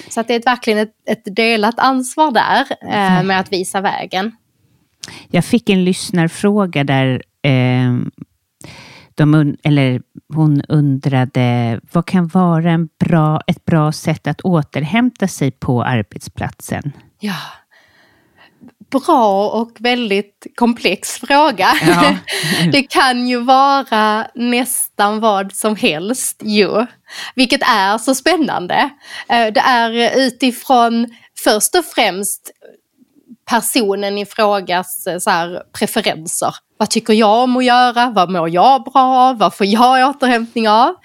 [0.09, 4.31] Så att det är verkligen ett, ett delat ansvar där eh, med att visa vägen.
[5.27, 7.93] Jag fick en lyssnarfråga där eh,
[9.15, 10.01] de, eller
[10.33, 16.91] hon undrade vad kan vara en bra, ett bra sätt att återhämta sig på arbetsplatsen?
[17.19, 17.35] Ja,
[18.99, 21.73] bra och väldigt komplex fråga.
[21.87, 22.15] Ja.
[22.71, 26.85] det kan ju vara nästan vad som helst ju.
[27.35, 28.89] Vilket är så spännande.
[29.29, 31.07] Eh, det är utifrån
[31.43, 32.51] först och främst
[33.53, 36.55] personen i frågas eh, så här, preferenser.
[36.77, 38.09] Vad tycker jag om att göra?
[38.09, 39.37] Vad mår jag bra av?
[39.37, 40.95] Vad får jag återhämtning av?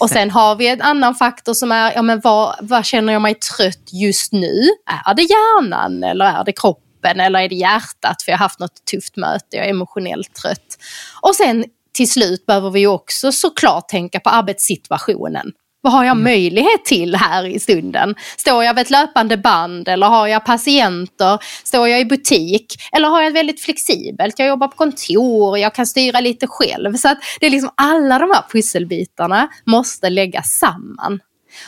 [0.00, 3.22] Och sen har vi en annan faktor som är, ja men vad, vad känner jag
[3.22, 4.68] mig trött just nu?
[5.06, 8.58] Är det hjärnan eller är det kroppen eller är det hjärtat för jag har haft
[8.58, 10.78] något tufft möte, jag är emotionellt trött.
[11.20, 15.52] Och sen till slut behöver vi också såklart tänka på arbetssituationen.
[15.84, 16.24] Vad har jag mm.
[16.24, 18.14] möjlighet till här i stunden?
[18.36, 21.38] Står jag vid ett löpande band eller har jag patienter?
[21.64, 22.74] Står jag i butik?
[22.92, 24.38] Eller har jag väldigt flexibelt?
[24.38, 26.94] Jag jobbar på kontor, jag kan styra lite själv.
[26.94, 31.20] Så att det är liksom alla de här pusselbitarna måste läggas samman.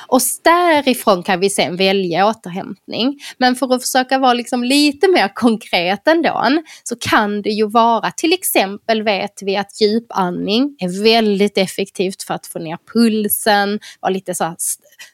[0.09, 3.19] Och därifrån kan vi sen välja återhämtning.
[3.39, 8.11] Men för att försöka vara liksom lite mer konkret ändå så kan det ju vara
[8.11, 14.13] till exempel vet vi att djupandning är väldigt effektivt för att få ner pulsen, vara
[14.13, 14.55] lite så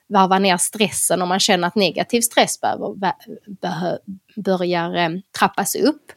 [0.09, 3.15] varva ner stressen om man känner att negativ stress behöver, be,
[4.37, 6.13] börjar eh, trappas upp.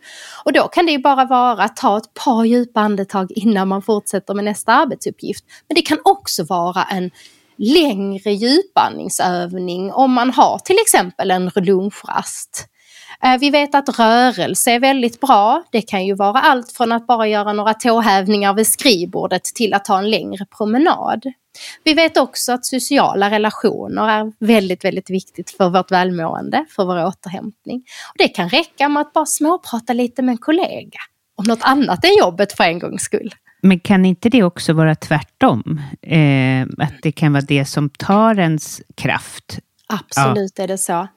[0.45, 3.81] Och då kan det ju bara vara att ta ett par djupa andetag innan man
[3.81, 5.45] fortsätter med nästa arbetsuppgift.
[5.67, 7.11] Men det kan också vara en
[7.57, 12.67] längre djupandningsövning om man har till exempel en lunchrast.
[13.23, 15.63] Eh, vi vet att rörelse är väldigt bra.
[15.71, 19.85] Det kan ju vara allt från att bara göra några tåhävningar vid skrivbordet till att
[19.85, 21.23] ta en längre promenad.
[21.83, 27.05] Vi vet också att sociala relationer är väldigt, väldigt viktigt för vårt välmående, för vår
[27.05, 27.83] återhämtning.
[28.09, 30.99] Och det kan räcka med att bara småprata lite med en kollega
[31.35, 33.33] om något annat än jobbet för en gångs skull.
[33.63, 35.81] Men kan inte det också vara tvärtom?
[36.01, 39.59] Eh, att det kan vara det som tar ens kraft?
[39.87, 40.63] Absolut ja.
[40.63, 41.07] är det så.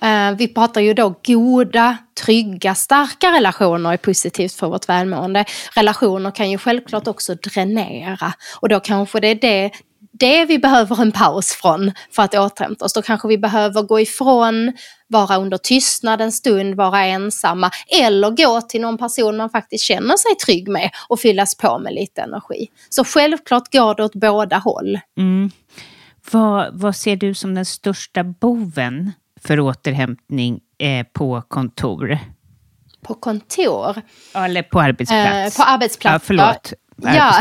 [0.00, 5.44] Eh, vi pratar ju då goda, trygga, starka relationer är positivt för vårt välmående.
[5.74, 9.70] Relationer kan ju självklart också dränera och då kanske det är det
[10.12, 12.92] det vi behöver en paus från för att återhämta oss.
[12.92, 14.72] Då kanske vi behöver gå ifrån,
[15.08, 20.16] vara under tystnad en stund, vara ensamma eller gå till någon person man faktiskt känner
[20.16, 22.68] sig trygg med och fyllas på med lite energi.
[22.88, 25.00] Så självklart går det åt båda håll.
[25.18, 25.50] Mm.
[26.30, 32.18] Vad, vad ser du som den största boven för återhämtning eh, på kontor?
[33.02, 34.02] På kontor?
[34.34, 35.58] Eller på arbetsplats?
[35.58, 36.14] Eh, på arbetsplats.
[36.14, 36.72] Ja, förlåt.
[37.02, 37.34] Ja,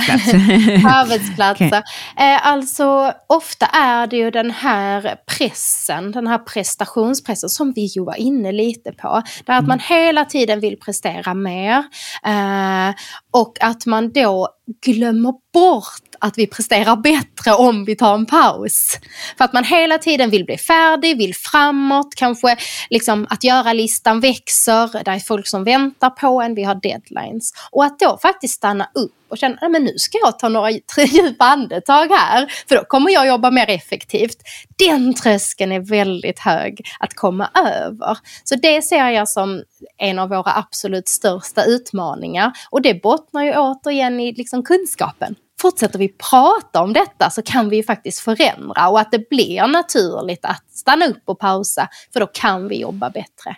[0.90, 1.68] arbetsplatser.
[1.68, 1.82] Okay.
[2.18, 8.04] Eh, alltså ofta är det ju den här pressen, den här prestationspressen som vi ju
[8.04, 9.22] var inne lite på.
[9.46, 9.68] Där att mm.
[9.68, 11.84] man hela tiden vill prestera mer
[12.26, 12.96] eh,
[13.32, 19.00] och att man då glömmer bort att vi presterar bättre om vi tar en paus.
[19.38, 22.58] För att man hela tiden vill bli färdig, vill framåt, kanske
[22.90, 27.52] liksom att göra-listan växer, det är folk som väntar på en, vi har deadlines.
[27.72, 31.46] Och att då faktiskt stanna upp och känna, att nu ska jag ta några djupa
[31.46, 34.38] andetag här, för då kommer jag jobba mer effektivt.
[34.78, 38.18] Den tröskeln är väldigt hög att komma över.
[38.44, 39.64] Så det ser jag som
[39.98, 42.52] en av våra absolut största utmaningar.
[42.70, 47.70] Och det bottnar ju återigen i liksom kunskapen fortsätter vi prata om detta så kan
[47.70, 52.20] vi ju faktiskt förändra och att det blir naturligt att stanna upp och pausa för
[52.20, 53.56] då kan vi jobba bättre.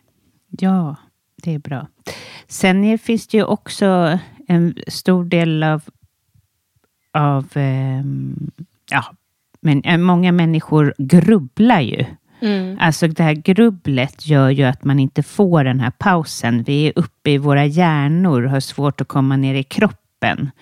[0.49, 0.95] Ja,
[1.43, 1.87] det är bra.
[2.47, 5.81] Sen finns det ju också en stor del av,
[7.13, 8.03] av eh,
[8.91, 9.05] ja,
[9.61, 12.05] men, äh, många människor grubblar ju.
[12.41, 12.77] Mm.
[12.81, 16.63] Alltså det här grubblet gör ju att man inte får den här pausen.
[16.63, 19.98] Vi är uppe i våra hjärnor och har svårt att komma ner i kroppen.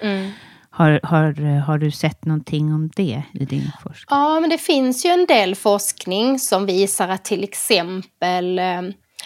[0.01, 0.31] Mm.
[0.69, 4.05] Har, har, har du sett någonting om det i din forskning?
[4.09, 8.81] Ja, men det finns ju en del forskning som visar att till exempel eh,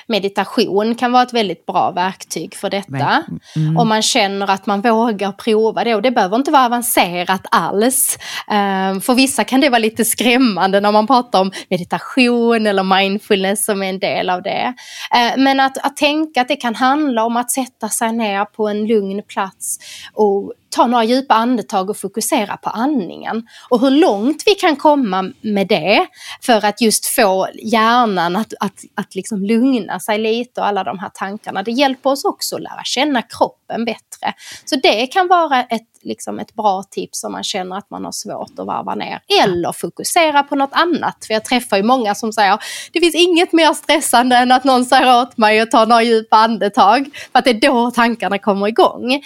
[0.07, 3.23] meditation kan vara ett väldigt bra verktyg för detta.
[3.55, 3.77] Mm.
[3.77, 5.95] Om man känner att man vågar prova det.
[5.95, 8.17] Och det behöver inte vara avancerat alls.
[8.47, 13.65] Eh, för vissa kan det vara lite skrämmande när man pratar om meditation eller mindfulness
[13.65, 14.73] som är en del av det.
[15.15, 18.67] Eh, men att, att tänka att det kan handla om att sätta sig ner på
[18.67, 19.77] en lugn plats
[20.13, 23.47] och ta några djupa andetag och fokusera på andningen.
[23.69, 26.07] Och hur långt vi kan komma med det
[26.41, 30.99] för att just få hjärnan att, att, att liksom lugna sig lite och alla de
[30.99, 31.63] här tankarna.
[31.63, 34.33] Det hjälper oss också att lära känna kroppen bättre.
[34.65, 38.11] Så det kan vara ett, liksom ett bra tips om man känner att man har
[38.11, 39.19] svårt att varva ner.
[39.43, 41.25] Eller fokusera på något annat.
[41.25, 42.59] För jag träffar ju många som säger
[42.91, 46.37] det finns inget mer stressande än att någon säger åt mig att ta några djupa
[46.37, 47.05] andetag.
[47.31, 49.21] För att det är då tankarna kommer igång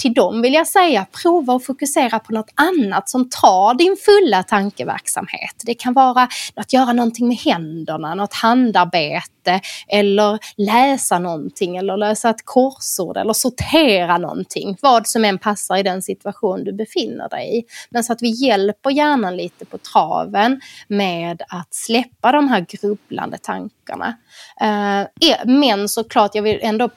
[0.00, 4.42] till dem vill jag säga, prova att fokusera på något annat som tar din fulla
[4.42, 5.62] tankeverksamhet.
[5.64, 12.30] Det kan vara att göra någonting med händerna, något handarbete eller läsa någonting eller lösa
[12.30, 14.76] ett korsord eller sortera någonting.
[14.80, 17.62] Vad som än passar i den situation du befinner dig i.
[17.90, 23.38] Men så att vi hjälper hjärnan lite på traven med att släppa de här grubblande
[23.38, 24.16] tankarna.
[24.60, 26.90] Eh, eh, men såklart, jag vill ändå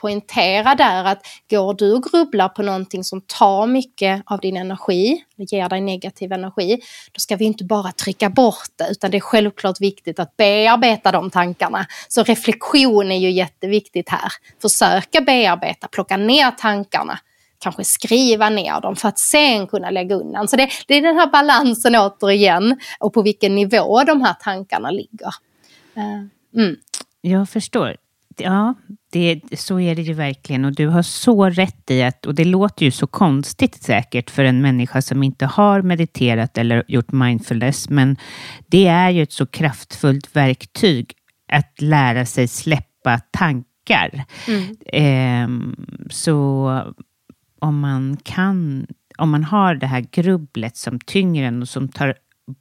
[0.00, 5.24] poängtera där att går du och grubblar på någonting som tar mycket av din energi,
[5.36, 6.80] ger dig negativ energi,
[7.12, 11.12] då ska vi inte bara trycka bort det utan det är självklart viktigt att bearbeta
[11.12, 11.86] de tankarna.
[12.08, 14.32] Så reflektion är ju jätteviktigt här.
[14.62, 17.18] Försöka bearbeta, plocka ner tankarna
[17.60, 20.48] kanske skriva ner dem för att sen kunna lägga undan.
[20.48, 24.90] Så det, det, är den här balansen återigen och på vilken nivå de här tankarna
[24.90, 25.34] ligger.
[25.94, 26.76] Eh, mm.
[27.20, 27.96] Jag förstår
[28.36, 28.74] ja,
[29.10, 32.44] det, så är det ju verkligen och du har så rätt i att, och det
[32.44, 37.88] låter ju så konstigt säkert för en människa som inte har mediterat eller gjort mindfulness,
[37.88, 38.16] men
[38.66, 41.12] det är ju ett så kraftfullt verktyg
[41.52, 44.24] att lära sig släppa tankar.
[44.48, 44.76] Mm.
[44.86, 45.74] Eh,
[46.10, 46.70] så
[47.58, 48.86] om man kan,
[49.18, 52.14] om man har det här grubblet som tynger en och som tar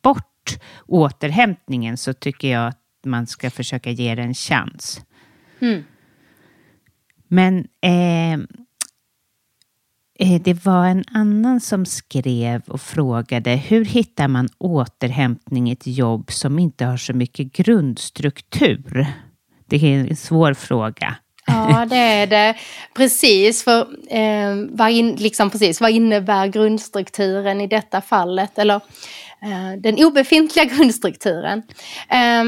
[0.03, 5.01] bort återhämtningen så tycker jag att man ska försöka ge det en chans.
[5.59, 5.83] Mm.
[7.27, 8.33] Men eh,
[10.19, 15.87] eh, det var en annan som skrev och frågade hur hittar man återhämtning i ett
[15.87, 19.07] jobb som inte har så mycket grundstruktur?
[19.65, 21.15] Det är en svår fråga.
[21.47, 22.55] Ja, det är det.
[22.93, 28.57] Precis, för eh, vad, in, liksom precis, vad innebär grundstrukturen i detta fallet?
[28.57, 28.75] Eller
[29.41, 31.63] eh, den obefintliga grundstrukturen.
[32.09, 32.43] Eh,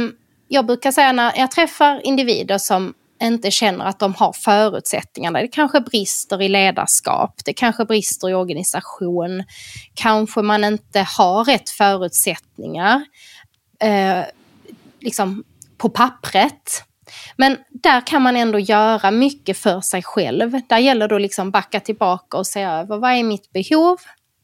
[0.47, 5.41] jag brukar säga när jag träffar individer som inte känner att de har förutsättningarna.
[5.41, 9.43] Det kanske brister i ledarskap, det kanske brister i organisation.
[9.93, 13.05] Kanske man inte har rätt förutsättningar
[13.79, 14.23] eh,
[14.99, 15.43] liksom
[15.77, 16.83] på pappret.
[17.37, 20.61] Men där kan man ändå göra mycket för sig själv.
[20.67, 23.97] Där gäller det att liksom backa tillbaka och se över vad är mitt behov?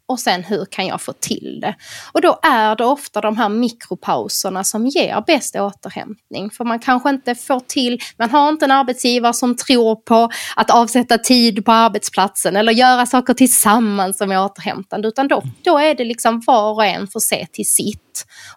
[0.08, 1.76] Och sen hur kan jag få till det?
[2.12, 6.50] Och då är det ofta de här mikropauserna som ger bäst återhämtning.
[6.52, 10.72] För man kanske inte får till, man har inte en arbetsgivare som tror på att
[10.72, 15.08] avsätta tid på arbetsplatsen eller göra saker tillsammans som är återhämtande.
[15.08, 18.05] Utan då, då är det liksom var och en får se till sitt.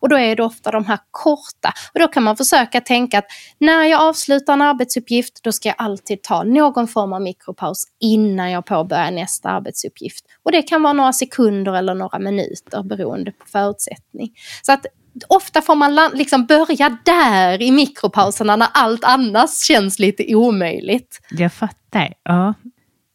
[0.00, 1.72] Och då är det ofta de här korta.
[1.94, 3.26] Och då kan man försöka tänka att
[3.58, 8.50] när jag avslutar en arbetsuppgift då ska jag alltid ta någon form av mikropaus innan
[8.50, 10.24] jag påbörjar nästa arbetsuppgift.
[10.42, 14.30] Och det kan vara några sekunder eller några minuter beroende på förutsättning.
[14.62, 14.86] Så att
[15.28, 21.20] ofta får man liksom börja där i mikropauserna när allt annars känns lite omöjligt.
[21.30, 22.14] Jag fattar.
[22.22, 22.54] Ja.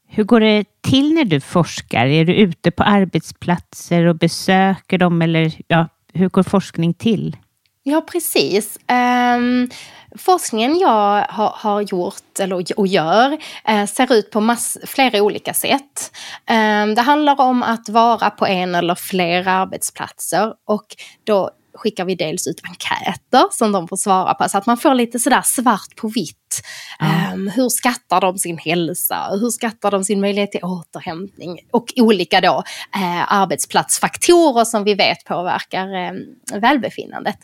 [0.07, 2.05] Hur går det till när du forskar?
[2.05, 7.37] Är du ute på arbetsplatser och besöker dem eller ja, hur går forskning till?
[7.83, 8.79] Ja, precis.
[9.37, 9.69] Um,
[10.17, 13.31] forskningen jag har, har, gjort eller, och gör
[13.69, 16.11] uh, ser ut på mass, flera olika sätt.
[16.49, 20.85] Um, det handlar om att vara på en eller flera arbetsplatser och
[21.23, 24.93] då skickar vi dels ut enkäter som de får svara på så att man får
[24.93, 26.42] lite sådär svart på vitt
[27.33, 29.29] Um, hur skattar de sin hälsa?
[29.31, 31.59] Hur skattar de sin möjlighet till återhämtning?
[31.71, 32.63] Och olika då
[32.95, 37.37] eh, arbetsplatsfaktorer som vi vet påverkar eh, välbefinnandet.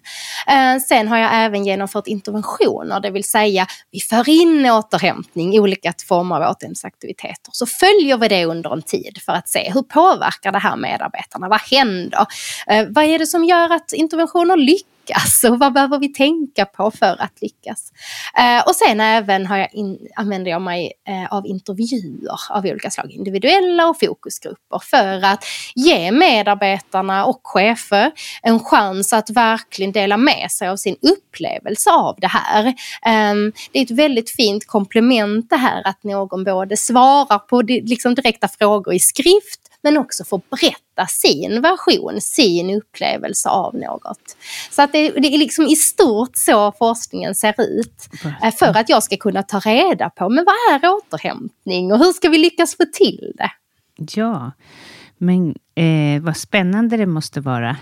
[0.48, 5.60] Eh, sen har jag även genomfört interventioner, det vill säga vi för in återhämtning i
[5.60, 7.52] olika former av återhämtningsaktiviteter.
[7.52, 11.50] Så följer vi det under en tid för att se hur påverkar det här medarbetarna?
[11.50, 12.26] Vad händer?
[12.68, 14.99] Eh, vad är det som gör att interventioner lyckas?
[15.10, 17.92] Lyckas och vad behöver vi tänka på för att lyckas?
[18.38, 22.92] Eh, och sen även har jag in, använder jag mig eh, av intervjuer av olika
[22.92, 25.44] slag, individuella och fokusgrupper för att
[25.76, 32.16] ge medarbetarna och chefer en chans att verkligen dela med sig av sin upplevelse av
[32.20, 32.68] det här.
[33.06, 33.36] Eh,
[33.72, 38.48] det är ett väldigt fint komplement det här att någon både svarar på liksom direkta
[38.48, 44.38] frågor i skrift men också få berätta sin version, sin upplevelse av något.
[44.72, 48.10] Så att det, det är liksom i stort så forskningen ser ut.
[48.44, 52.14] Eh, för att jag ska kunna ta reda på, men vad är återhämtning och hur
[52.14, 53.52] ska vi lyckas få till det?
[54.20, 54.52] Ja,
[55.18, 57.78] men eh, vad spännande det måste vara.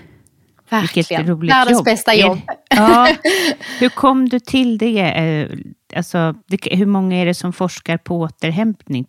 [0.69, 1.05] Verkligen.
[1.19, 1.85] Vilket roligt Världens jobb.
[1.85, 2.39] bästa jobb.
[2.69, 3.07] Ja.
[3.79, 4.99] Hur kom du till det?
[4.99, 5.49] Eh,
[5.95, 6.35] alltså,
[6.71, 9.07] hur många är det som forskar på återhämtning?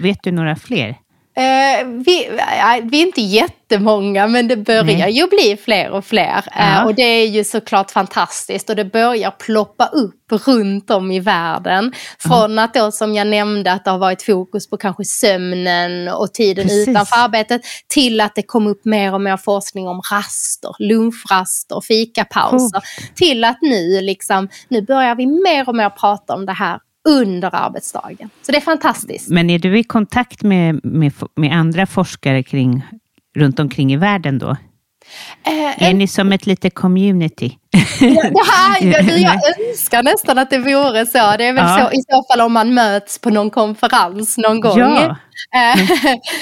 [0.00, 0.96] Vet du några fler?
[1.38, 2.28] Eh, vi,
[2.82, 5.10] vi, är inte jättemånga men det börjar Nej.
[5.10, 6.44] ju bli fler och fler.
[6.58, 10.14] Eh, och det är ju såklart fantastiskt och det börjar ploppa upp
[10.46, 11.92] runt om i världen.
[12.18, 16.34] Från att då som jag nämnde att det har varit fokus på kanske sömnen och
[16.34, 16.88] tiden Precis.
[16.88, 22.80] utanför arbetet till att det kom upp mer och mer forskning om raster, lunchraster, fikapauser.
[22.80, 23.06] Cool.
[23.14, 26.78] Till att nu liksom, nu börjar vi mer och mer prata om det här
[27.08, 28.30] under arbetsdagen.
[28.42, 29.28] Så det är fantastiskt.
[29.28, 32.82] Men är du i kontakt med, med, med andra forskare kring,
[33.36, 34.56] runt omkring i världen då?
[35.46, 37.58] Eh, är ni som ett litet community?
[38.00, 41.36] Ja, här, jag önskar nästan att det vore så.
[41.38, 41.90] Det är väl ja.
[41.90, 44.78] så i så fall om man möts på någon konferens någon gång.
[44.78, 45.16] Ja.
[45.54, 45.80] Eh,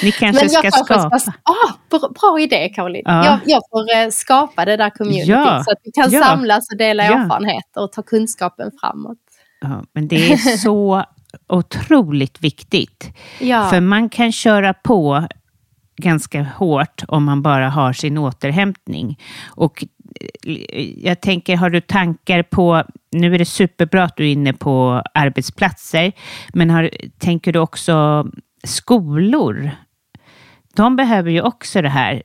[0.03, 1.19] ni kanske Men ska skapa?
[1.19, 3.03] Ska, ah, bra, idé Caroline.
[3.05, 3.25] Ja.
[3.25, 5.63] Jag, jag, får eh, skapa det där communityt ja.
[5.65, 6.23] så att vi kan ja.
[6.23, 9.17] samlas och dela erfarenheter och ta kunskapen framåt.
[9.61, 11.05] Ja, men det är så
[11.47, 13.17] otroligt viktigt.
[13.39, 13.69] Ja.
[13.69, 15.27] För man kan köra på
[15.97, 19.19] ganska hårt om man bara har sin återhämtning.
[19.45, 19.85] Och
[20.45, 24.53] eh, jag tänker, har du tankar på, nu är det superbra att du är inne
[24.53, 26.11] på arbetsplatser,
[26.53, 28.27] men har, tänker du också
[28.63, 29.71] skolor?
[30.77, 32.23] De behöver ju också det här.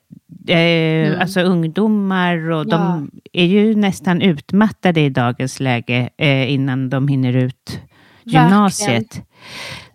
[0.48, 1.20] Eh, mm.
[1.20, 2.76] Alltså ungdomar och ja.
[2.76, 7.80] de är ju nästan utmattade i dagens läge eh, innan de hinner ut
[8.24, 8.90] gymnasiet.
[8.90, 9.26] Verkligen.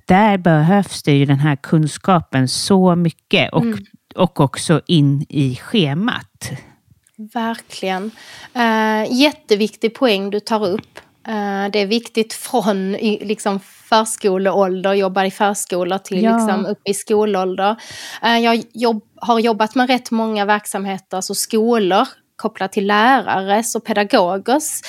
[0.06, 3.86] Där behövs det ju den här kunskapen så mycket och, mm.
[4.16, 6.52] och också in i schemat.
[7.34, 8.12] Verkligen.
[8.54, 11.00] Eh, jätteviktig poäng du tar upp.
[11.28, 16.38] Eh, det är viktigt från liksom, förskoleålder, jobbar i förskolor till ja.
[16.38, 17.76] liksom, upp i skolålder.
[18.24, 22.08] Eh, jag jobb, har jobbat med rätt många verksamheter, alltså skolor
[22.38, 24.82] kopplat till lärares och pedagogers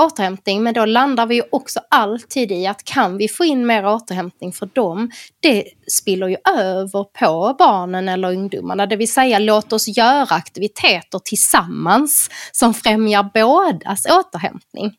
[0.00, 0.62] återhämtning.
[0.62, 4.52] Men då landar vi ju också alltid i att kan vi få in mer återhämtning
[4.52, 8.86] för dem, det spiller ju över på barnen eller ungdomarna.
[8.86, 14.92] Det vill säga låt oss göra aktiviteter tillsammans som främjar bådas återhämtning.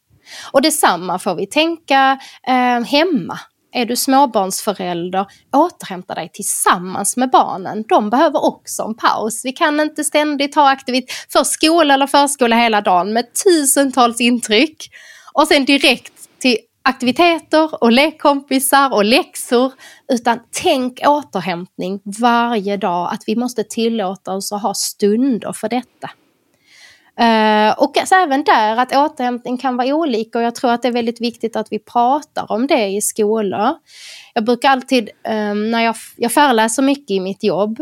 [0.52, 3.40] Och detsamma får vi tänka eh, hemma.
[3.72, 7.84] Är du småbarnsförälder, återhämta dig tillsammans med barnen.
[7.88, 9.42] De behöver också en paus.
[9.46, 14.90] Vi kan inte ständigt ha aktivitet, för skola eller förskola hela dagen med tusentals intryck
[15.34, 19.74] och sen direkt till aktiviteter och lekkompisar och läxor.
[20.14, 26.10] Utan tänk återhämtning varje dag, att vi måste tillåta oss att ha stunder för detta.
[27.22, 30.88] Uh, och alltså även där att återhämtning kan vara olika och jag tror att det
[30.88, 33.74] är väldigt viktigt att vi pratar om det i skolor.
[34.34, 37.80] Jag brukar alltid, um, när jag, jag föreläser mycket i mitt jobb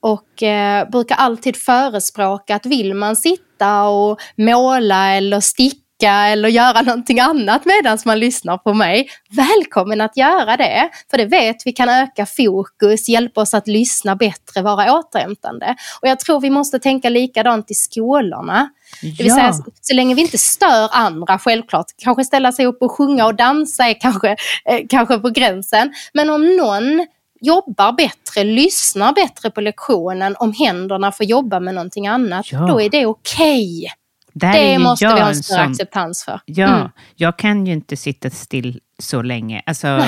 [0.00, 6.82] och uh, brukar alltid förespråka att vill man sitta och måla eller sticka eller göra
[6.82, 9.08] någonting annat medan man lyssnar på mig.
[9.30, 14.16] Välkommen att göra det, för det vet vi kan öka fokus, hjälpa oss att lyssna
[14.16, 15.76] bättre, vara återhämtande.
[16.00, 18.68] Och jag tror vi måste tänka likadant i skolorna.
[19.02, 19.34] Det vill ja.
[19.34, 23.34] säga, så länge vi inte stör andra, självklart, kanske ställa sig upp och sjunga och
[23.34, 25.92] dansa är kanske, eh, kanske på gränsen.
[26.12, 27.06] Men om någon
[27.40, 32.58] jobbar bättre, lyssnar bättre på lektionen, om händerna får jobba med någonting annat, ja.
[32.58, 33.78] då är det okej.
[33.78, 34.03] Okay.
[34.34, 36.40] Där det måste vi ha en större acceptans för.
[36.44, 36.88] Ja, mm.
[37.14, 39.62] jag kan ju inte sitta still så länge.
[39.66, 40.04] Alltså,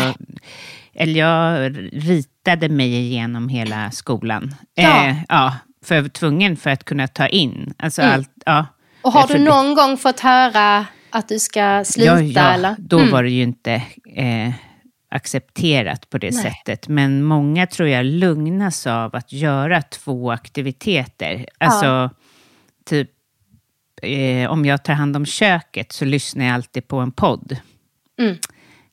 [0.94, 4.54] eller jag ritade mig igenom hela skolan.
[4.74, 5.06] Ja.
[5.06, 5.54] Eh, ja,
[5.84, 7.74] för tvungen för att kunna ta in.
[7.78, 8.14] Alltså mm.
[8.14, 8.66] allt, ja.
[9.02, 12.74] Och har du någon gång fått höra Att du ska sluta ja, ja, eller?
[12.78, 13.10] Då Mm.
[13.10, 13.72] var det ju inte
[14.14, 14.52] eh,
[15.10, 16.42] accepterat på det Nej.
[16.42, 16.88] sättet.
[16.88, 21.46] Men många tror jag lugnas av att göra två aktiviteter.
[21.58, 22.10] Alltså,
[22.84, 23.10] typ
[24.02, 27.56] eh, om jag tar hand om köket så lyssnar jag alltid på en podd.
[28.20, 28.36] Mm.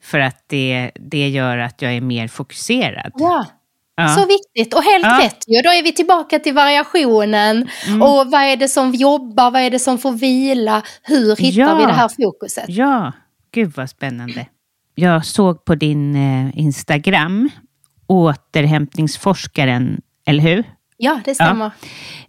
[0.04, 3.12] För att det, det gör att jag är mer fokuserad.
[3.16, 3.45] Ja.
[3.95, 4.08] Ja.
[4.08, 5.10] Så viktigt och helt Ja.
[5.16, 5.22] Mm.
[5.24, 5.62] rätt ju.
[5.62, 7.70] Då är vi tillbaka till variationen.
[8.01, 10.82] Och vad är det som jobbar, vad är det som får vila?
[11.04, 11.76] Hur hittar Ja.
[11.76, 12.66] vi det här fokuset?
[12.68, 13.12] Ja,
[13.51, 14.47] gud vad spännande.
[14.95, 17.49] Jag såg på din eh, Instagram,
[18.08, 20.64] återhämtningsforskaren, eller hur?
[20.97, 21.72] Ja, det stämmer.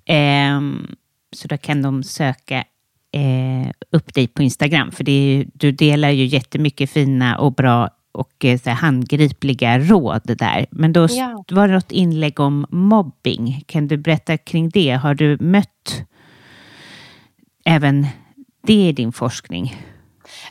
[0.06, 0.86] Ehm,
[1.36, 2.64] så då kan de söka
[3.12, 8.44] eh, upp dig på Instagram, för ju- du delar ju jättemycket fina och bra och
[8.44, 10.66] eh, handgripliga råd där.
[10.70, 11.44] Men då Ja.
[11.50, 13.64] var det något inlägg om mobbing.
[13.66, 14.90] Kan du berätta kring det?
[14.90, 16.02] Har du mött
[17.64, 18.06] även
[18.66, 19.76] det i din forskning?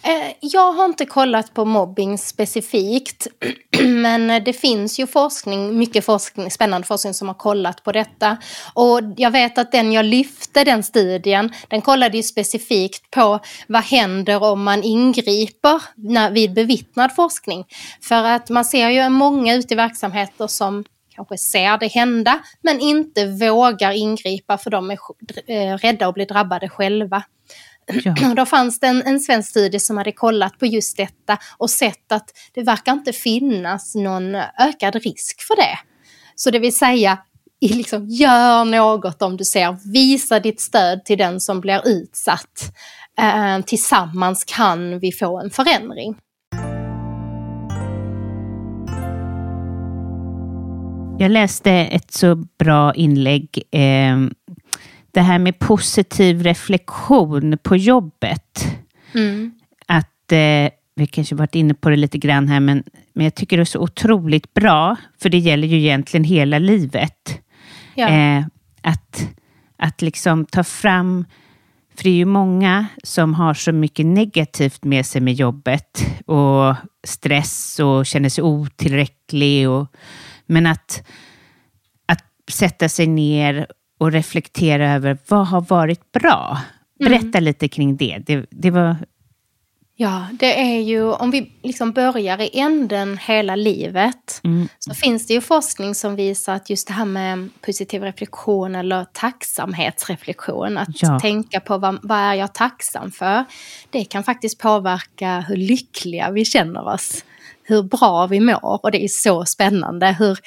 [0.05, 3.27] Eh, jag har inte kollat på mobbing specifikt,
[3.83, 8.37] men det finns ju forskning, mycket forskning, spännande forskning som har kollat på detta.
[8.73, 13.83] Och jag vet att den jag lyfte, den studien, den kollade ju specifikt på vad
[13.83, 17.65] händer om man ingriper när, vid bevittnad forskning.
[18.01, 20.83] För att man ser ju många ute i verksamheter som
[21.15, 24.97] kanske ser det hända, men inte vågar ingripa för de är
[25.47, 27.23] eh, rädda att bli drabbade själva.
[27.87, 28.15] Ja.
[28.35, 32.11] Då fanns det en, en svensk studie som hade kollat på just detta och sett
[32.11, 35.79] att det verkar inte finnas någon ökad risk för det.
[36.35, 37.17] Så det vill säga,
[37.61, 42.73] liksom, gör något om du ser, visa ditt stöd till den som blir utsatt.
[43.19, 46.15] Eh, tillsammans kan vi få en förändring.
[51.19, 53.63] Jag läste ett så bra inlägg.
[53.71, 54.17] Eh,
[55.13, 58.77] det här med positiv reflektion på jobbet.
[59.85, 62.83] Att, eh, vi kanske varit inne på det lite grann här, men,
[63.13, 67.41] men jag tycker det är så otroligt bra, för det gäller ju egentligen hela livet.
[67.95, 68.09] Ja.
[68.09, 68.45] Eh,
[68.81, 69.29] att,
[69.77, 71.25] att liksom ta fram,
[71.95, 76.75] för det är ju många som har så mycket negativt med sig med jobbet och
[77.03, 79.69] stress och känner sig otillräcklig.
[79.69, 79.87] Och,
[80.45, 81.07] men att,
[82.05, 83.67] att sätta sig ner
[84.03, 86.57] och reflektera över vad har varit bra?
[86.99, 88.17] Berätta lite kring det.
[88.25, 88.45] det.
[88.49, 88.95] Det var
[89.95, 94.41] Ja, det är ju, om vi liksom börjar i änden hela livet,
[94.79, 99.05] så finns det ju forskning som visar att just det här med positiv reflektion eller
[99.13, 101.19] tacksamhetsreflektion, att Ja.
[101.19, 103.45] tänka på vad, vad är jag tacksam för,
[103.89, 107.25] det kan faktiskt påverka hur lyckliga vi känner oss,
[107.63, 110.37] hur bra vi mår och det är så spännande hur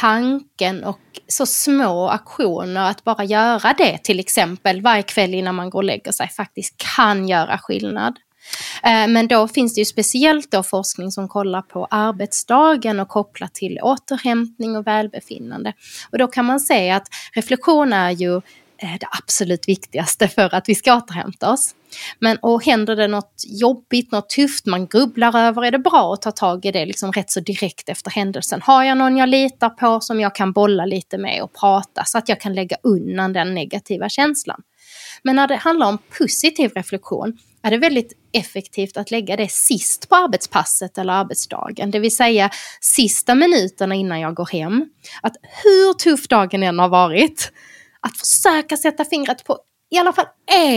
[0.00, 5.70] tanken och så små aktioner, att bara göra det till exempel varje kväll innan man
[5.70, 8.16] går och lägger sig, faktiskt kan göra skillnad.
[8.82, 13.54] Eh, men då finns det ju speciellt då forskning som kollar på arbetsdagen och kopplat
[13.54, 15.72] till återhämtning och välbefinnande.
[16.10, 18.40] Och då kan man säga att reflektion är ju
[18.80, 21.74] det absolut viktigaste för att vi ska återhämta oss.
[22.18, 26.22] Men och händer det något jobbigt, något tufft, man grubblar över, är det bra att
[26.22, 28.62] ta tag i det liksom rätt så direkt efter händelsen.
[28.62, 32.18] Har jag någon jag litar på som jag kan bolla lite med och prata så
[32.18, 34.62] att jag kan lägga undan den negativa känslan.
[35.22, 40.08] Men när det handlar om positiv reflektion är det väldigt effektivt att lägga det sist
[40.08, 41.90] på arbetspasset eller arbetsdagen.
[41.90, 42.50] Det vill säga
[42.80, 44.88] sista minuterna innan jag går hem.
[45.22, 47.52] Att hur tuff dagen än har varit,
[48.00, 49.58] att försöka sätta fingret på
[49.90, 50.26] i alla fall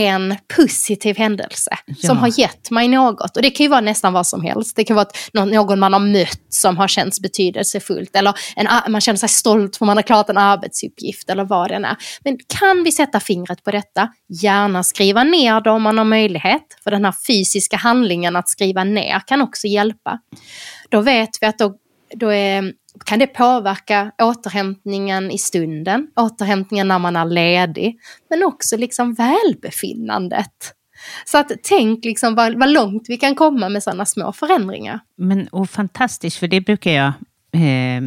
[0.00, 2.20] en positiv händelse som Ja.
[2.20, 3.36] har gett mig något.
[3.36, 4.76] Och det kan ju vara nästan vad som helst.
[4.76, 8.16] Det kan vara någon, man har mött som har känts betydelsefullt.
[8.16, 11.74] Eller en, man känner sig stolt för man har klarat en arbetsuppgift eller vad det
[11.74, 11.96] är.
[12.24, 14.08] Men kan vi sätta fingret på detta,
[14.42, 16.66] gärna skriva ner det om man har möjlighet.
[16.84, 20.18] För den här fysiska handlingen att skriva ner kan också hjälpa.
[20.90, 21.74] Då vet vi att då,
[22.14, 22.72] då är,
[23.04, 27.98] kan det påverka återhämtningen i stunden, återhämtningen när man är ledig,
[28.30, 30.74] men också liksom välbefinnandet.
[31.24, 35.00] Så att tänk liksom vad, vad långt vi kan komma med sådana små förändringar.
[35.16, 37.12] Men, och fantastiskt, för det brukar jag
[37.52, 38.02] eh,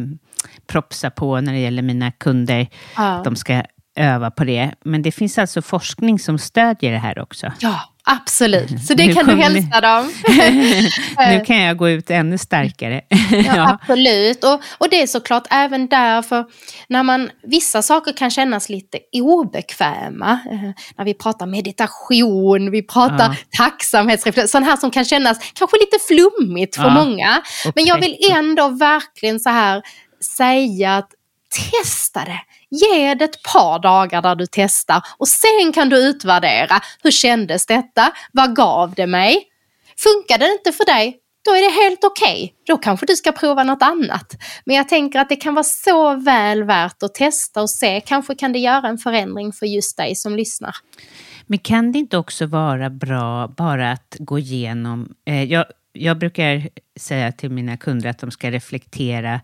[0.66, 2.68] propsa på när det gäller mina kunder.
[2.96, 3.22] Ja.
[3.24, 3.62] De ska
[3.96, 4.74] öva på det.
[4.84, 7.52] Men det finns alltså forskning som stödjer det här också.
[7.60, 8.86] Ja, absolut.
[8.86, 10.12] Så det Nu kan du hälsa dem.
[11.30, 13.00] nu kan jag gå ut ännu starkare.
[13.46, 14.44] Ja, absolut.
[14.44, 16.44] Och, och det är såklart även därför
[16.88, 20.30] när man, vissa saker kan kännas lite obekväma.
[20.50, 23.64] Eh, när vi pratar meditation, vi pratar Ja.
[23.64, 27.42] tacksamhetsreflektion, sånt här som kan kännas kanske lite flummigt för Ja, många.
[27.74, 29.82] Men jag vill ändå verkligen så här
[30.36, 31.08] säga att
[31.48, 32.40] testa det.
[32.70, 36.80] Ge det ett par dagar där du testar och sen kan du utvärdera.
[37.02, 38.12] Hur kändes detta?
[38.32, 39.44] Vad gav det mig?
[39.98, 41.20] Funkar det inte för dig?
[41.44, 42.44] Då är det helt okej.
[42.44, 42.50] Okay.
[42.66, 44.36] Då kanske du ska prova något annat.
[44.64, 48.00] Men jag tänker att det kan vara så väl värt att testa och se.
[48.00, 50.76] Kanske kan det göra en förändring för just dig som lyssnar.
[51.46, 55.14] Men kan det inte också vara bra bara att gå igenom...
[55.24, 56.68] Eh, jag, jag brukar
[57.00, 59.40] säga till mina kunder att de ska reflektera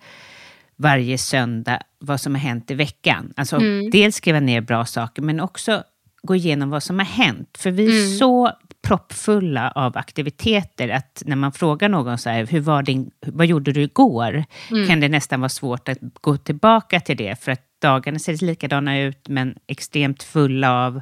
[0.76, 3.32] varje söndag vad som har hänt i veckan.
[3.36, 3.90] Alltså mm.
[3.90, 5.82] dels skriva ner bra saker men också
[6.22, 7.58] gå igenom vad som har hänt.
[7.58, 8.18] För vi är mm.
[8.18, 13.46] så proppfulla av aktiviteter att när man frågar någon så här, hur var din, vad
[13.46, 14.44] gjorde du igår?
[14.70, 14.88] Mm.
[14.88, 19.00] Kan det nästan vara svårt att gå tillbaka till det för att dagarna ser likadana
[19.00, 21.00] ut men extremt fulla av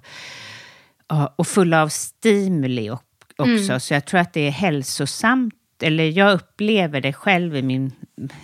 [1.36, 3.02] och fulla av stimuli också.
[3.44, 3.80] Mm.
[3.80, 7.92] Så jag tror att det är hälsosamt eller jag upplever det själv i min,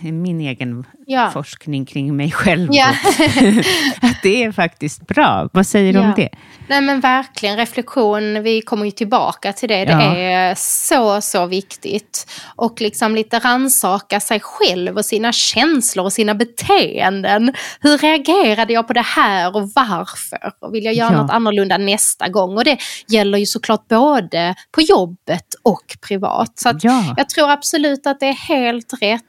[0.01, 1.31] i min egen ja.
[1.31, 2.69] forskning kring mig själv.
[2.71, 2.87] Ja.
[4.01, 5.49] att det är faktiskt bra.
[5.53, 6.05] Vad säger du ja.
[6.05, 6.29] om det?
[6.69, 9.85] Nej men verkligen, reflektion, vi kommer ju tillbaka till det.
[9.85, 12.31] Det är så, så viktigt.
[12.55, 17.53] Och liksom lite ransaka sig själv och sina känslor och sina beteenden.
[17.79, 20.51] Hur reagerade jag på det här och varför?
[20.59, 21.21] Och vill jag göra ja.
[21.21, 22.57] något annorlunda nästa gång?
[22.57, 22.77] Och det
[23.07, 26.51] gäller ju såklart både på jobbet och privat.
[26.55, 26.73] Så
[27.17, 29.23] jag tror absolut att det är helt rätt.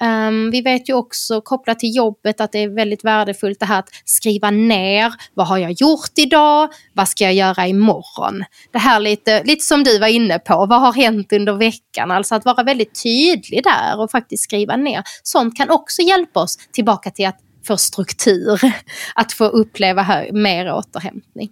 [0.00, 3.78] Um, vi vet ju också kopplat till jobbet att det är väldigt värdefullt det här
[3.78, 5.12] att skriva ner.
[5.34, 6.68] Vad har jag gjort idag?
[6.92, 8.44] Vad ska jag göra imorgon?
[8.72, 10.66] Det här lite, lite som du var inne på.
[10.66, 12.10] Vad har hänt under veckan?
[12.10, 15.02] Alltså att vara väldigt tydlig där och faktiskt skriva ner.
[15.22, 18.60] Sånt kan också hjälpa oss tillbaka till att få struktur.
[19.14, 21.50] Att få uppleva mer återhämtning.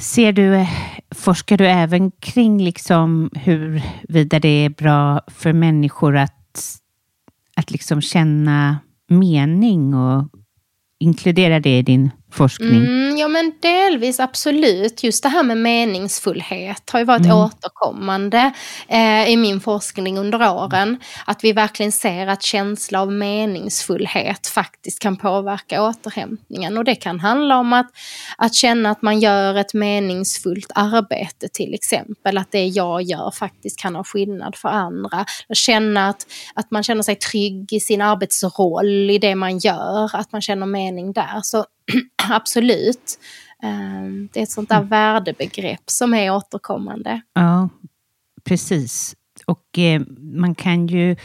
[0.00, 0.68] Ser du, eh,
[1.26, 6.78] forskar du även kring liksom huruvida det är bra för människor att,
[7.56, 10.28] att liksom känna mening och
[10.98, 12.86] inkludera det i din forskning?
[12.86, 15.02] Mm, ja men delvis absolut.
[15.02, 17.36] Just det här med meningsfullhet har ju varit mm.
[17.36, 18.52] återkommande
[18.88, 21.00] eh, i min forskning under åren.
[21.26, 26.78] Att vi verkligen ser att känsla av meningsfullhet faktiskt kan påverka återhämtningen.
[26.78, 27.90] Och det kan handla om att,
[28.38, 32.38] att känna att man gör ett meningsfullt arbete till exempel.
[32.38, 35.24] Att det jag gör faktiskt kan ha skillnad för andra.
[35.48, 40.16] Att känna att, att man känner sig trygg i sin arbetsroll, i det man gör.
[40.16, 41.40] Att man känner mening där.
[41.42, 41.64] Så
[42.30, 43.18] absolut.
[43.62, 44.88] Ehm, det är ett sånt där mm.
[44.88, 47.20] värdebegrepp som är återkommande.
[47.34, 47.68] Ja,
[48.44, 49.16] precis.
[49.46, 51.16] Och eh, man kan ju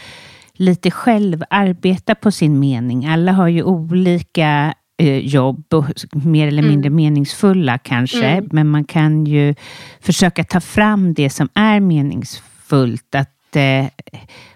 [0.53, 3.05] lite själv arbeta på sin mening.
[3.05, 6.95] Alla har ju olika eh, jobb, och mer eller mindre mm.
[6.95, 8.49] meningsfulla kanske, mm.
[8.51, 9.55] men man kan ju
[9.99, 13.15] försöka ta fram det som är meningsfullt.
[13.15, 13.85] Att eh,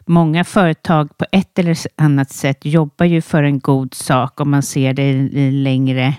[0.07, 4.63] Många företag på ett eller annat sätt jobbar ju för en god sak om man
[4.63, 6.13] ser det i längre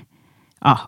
[0.61, 0.79] ja,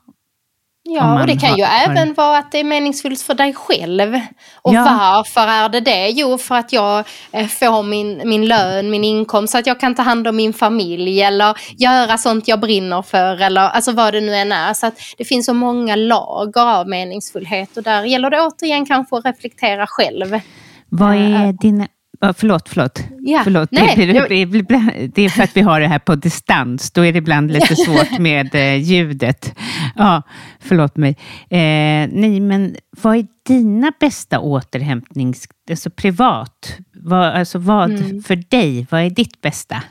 [0.91, 4.14] Ja, och det kan ju har, även vara att det är meningsfullt för dig själv.
[4.62, 4.84] Och ja.
[4.84, 6.09] varför är det det?
[6.09, 9.95] Jo, för att jag eh, får min, min lön, min inkomst, så att jag kan
[9.95, 14.20] ta hand om min familj eller göra sånt jag brinner för eller alltså vad det
[14.20, 14.74] nu än är.
[14.74, 19.16] Så att det finns så många lager av meningsfullhet och där gäller det återigen kanske
[19.16, 20.41] att reflektera själv.
[20.89, 21.89] Vad är eh, dina
[22.20, 23.03] Förlåt, förlåt.
[23.20, 23.70] Ja, förlåt.
[23.70, 24.12] Det, det,
[25.14, 26.91] det, är för att vi har det här på distans.
[26.91, 29.55] Då är det ibland lite svårt med eh, ljudet.
[29.97, 30.22] Ja,
[30.61, 31.11] förlåt mig.
[31.51, 35.49] Eh, nej, men vad är dina bästa återhämtnings...
[35.70, 36.76] Alltså privat?
[36.95, 38.22] Vad, alltså vad mm.
[38.22, 38.86] för dig?
[38.91, 39.82] Vad är ditt bästa?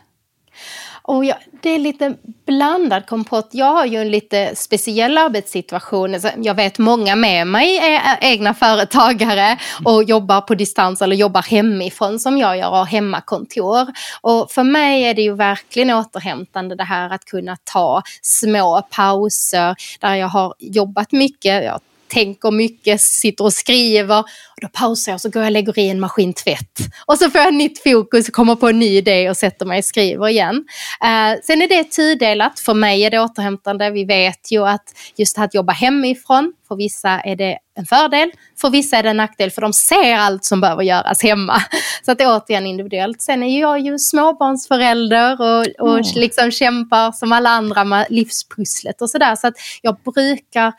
[1.08, 3.50] Och jag, det är lite blandad kompott.
[3.52, 6.16] Jag har ju en lite speciell arbetssituation.
[6.38, 12.20] Jag vet många med mig är egna företagare och jobbar på distans eller jobbar hemifrån
[12.20, 13.88] som jag gör och har hemmakontor.
[14.22, 19.76] Och för mig är det ju verkligen återhämtande det här att kunna ta små pauser
[20.00, 21.64] där jag har jobbat mycket.
[21.64, 24.20] Jag tänker mycket, sitter och skriver.
[24.20, 26.78] Och då pausar jag och så går jag och lägger i en maskintvätt.
[27.06, 29.86] Och så får jag nytt fokus, kommer på en ny idé och sätter mig och
[29.86, 30.56] skriver igen.
[30.56, 32.60] Uh, sen är det tudelat.
[32.60, 33.90] För mig är det återhämtande.
[33.90, 34.84] Vi vet ju att
[35.16, 38.32] just att jobba hemifrån, för vissa är det en fördel,
[38.62, 41.62] för vissa är det en nackdel för de ser allt som behöver göras hemma.
[42.06, 43.22] Så att det är återigen individuellt.
[43.22, 46.06] Sen är jag ju småbarnsförälder och, och mm.
[46.16, 49.36] liksom kämpar som alla andra med livspusslet och sådär.
[49.36, 50.74] Så att jag brukar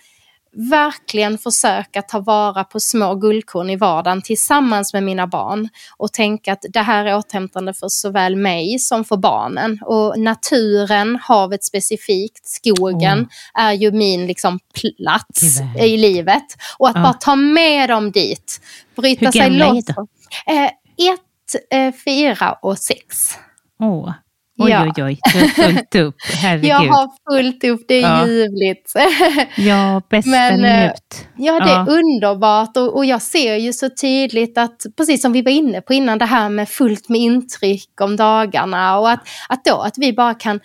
[0.53, 6.53] verkligen försöka ta vara på små guldkorn i vardagen tillsammans med mina barn och tänka
[6.53, 9.78] att det här är återhämtande för såväl mig som för barnen.
[9.82, 13.62] Och naturen, havet specifikt, skogen oh.
[13.64, 16.46] är ju min liksom plats i livet.
[16.78, 17.03] Och att oh.
[17.03, 18.61] bara ta med dem dit,
[18.96, 19.68] bryta Hur sig loss.
[19.68, 20.07] Hur gamla
[20.46, 20.64] är de?
[20.64, 21.20] Eh, ett,
[21.70, 23.34] eh, fyra och sex.
[23.78, 24.12] Oh.
[24.59, 24.82] Oj, Ja.
[24.96, 25.18] oj, oj.
[25.32, 26.14] Du har fullt upp.
[26.42, 26.70] Herregud.
[26.70, 28.26] Jag har fullt upp, det är Ja.
[28.26, 28.92] ljuvligt.
[29.56, 31.26] Ja, bästa Men, eh, njut.
[31.36, 31.86] Ja, det är Ja.
[31.88, 35.94] underbart och, och jag ser ju så tydligt att, precis som vi var inne på
[35.94, 40.12] innan, det här med fullt med intryck om dagarna och att, att då att vi
[40.12, 40.61] bara kan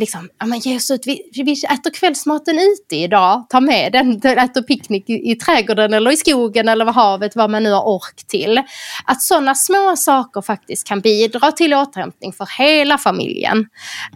[0.00, 4.16] liksom, ja men ge oss ut, vi, vi äter kvällsmaten ute idag, ta med den,
[4.16, 7.88] äter picknick i, i trädgården eller i skogen eller vid havet, vad man nu har
[7.88, 8.62] ork till.
[9.04, 13.66] Att sådana små saker faktiskt kan bidra till återhämtning för hela familjen.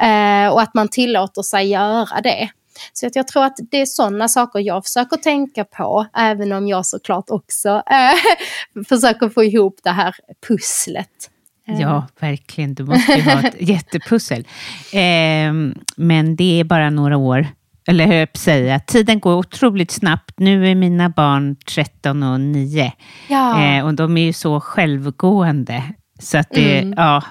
[0.00, 2.48] Eh, och att man tillåter sig göra det.
[2.92, 6.68] Så att jag tror att det är sådana saker jag försöker tänka på, även om
[6.68, 10.14] jag såklart också eh, försöker få ihop det här
[10.48, 11.30] pusslet.
[11.68, 12.74] Eh, Ja, verkligen.
[12.74, 14.44] Du måste ju ha ett jättepussel.
[14.92, 17.46] Ehm, men det är bara några år.
[17.86, 20.32] Eller hur jag säga, tiden går otroligt snabbt.
[20.38, 22.92] Nu är mina barn 13 och 9.
[23.28, 23.64] Ja.
[23.64, 25.82] Eh, och de är ju så självgående.
[26.20, 26.94] Så att det, Mm.
[26.96, 27.22] ja,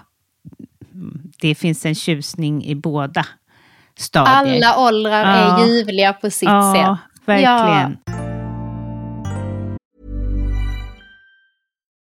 [1.41, 3.25] det finns en tjusning i båda
[3.97, 4.55] stadier.
[4.55, 5.63] Alla åldrar Ja.
[5.63, 7.25] är ljuvliga på sitt ja, sätt.
[7.25, 7.97] verkligen.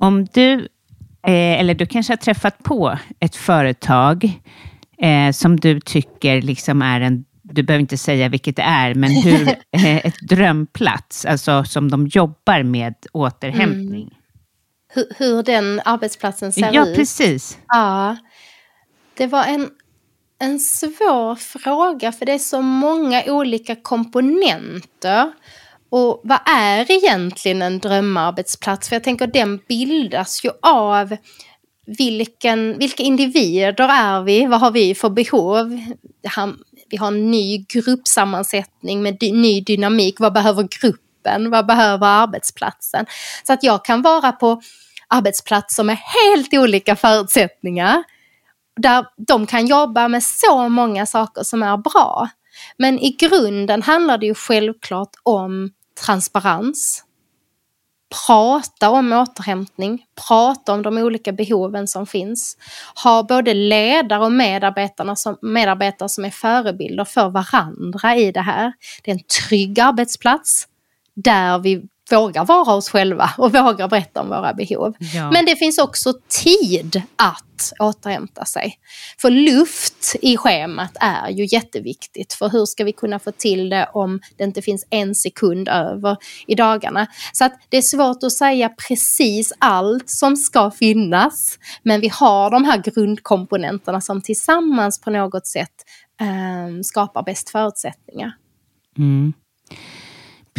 [0.00, 0.52] Om du,
[1.26, 4.40] eh, eller du kanske har träffat på ett företag
[5.02, 9.10] eh, som du tycker liksom är en, du behöver inte säga vilket det är, men
[9.10, 14.10] hur, eh, ett drömplats, alltså som de jobbar med återhämtning.
[14.92, 16.96] Hur, hur den arbetsplatsen ser Ja, ut.
[16.96, 17.58] precis.
[17.68, 18.16] Ja,
[19.14, 19.70] det var en,
[20.38, 25.32] en svår fråga för det är så många olika komponenter.
[25.90, 28.88] Och vad är egentligen en drömarbetsplats?
[28.88, 31.16] För jag tänker den bildas ju av
[31.98, 34.46] vilken, vilka individer är vi?
[34.46, 35.80] Vad har vi för behov?
[36.90, 40.20] Vi har en ny gruppsammansättning med ny dynamik.
[40.20, 41.50] Vad behöver gruppen?
[41.50, 43.06] Vad behöver arbetsplatsen?
[43.46, 44.60] Så att jag kan vara på
[45.08, 48.04] arbetsplatser med helt olika förutsättningar
[48.76, 52.28] där de kan jobba med så många saker som är bra.
[52.76, 55.70] Men i grunden handlar det ju självklart om
[56.06, 57.04] transparens.
[58.26, 62.56] Prata om återhämtning, prata om de olika behoven som finns.
[63.04, 68.72] Ha både ledare och medarbetarna som, medarbetare som är förebilder för varandra i det här.
[69.02, 70.68] Det är en trygg arbetsplats
[71.14, 74.94] där vi vågar vara oss själva och vågar berätta om våra behov.
[75.14, 75.30] Ja.
[75.30, 78.74] Men det finns också tid att återhämta sig.
[79.18, 82.32] För luft i schemat är ju jätteviktigt.
[82.32, 86.16] För hur ska vi kunna få till det om det inte finns en sekund över
[86.46, 87.06] i dagarna?
[87.32, 91.58] Så att det är svårt att säga precis allt som ska finnas.
[91.82, 95.74] Men vi har de här grundkomponenterna som tillsammans på något sätt
[96.20, 98.32] eh, skapar bäst förutsättningar.
[98.98, 99.32] Mm.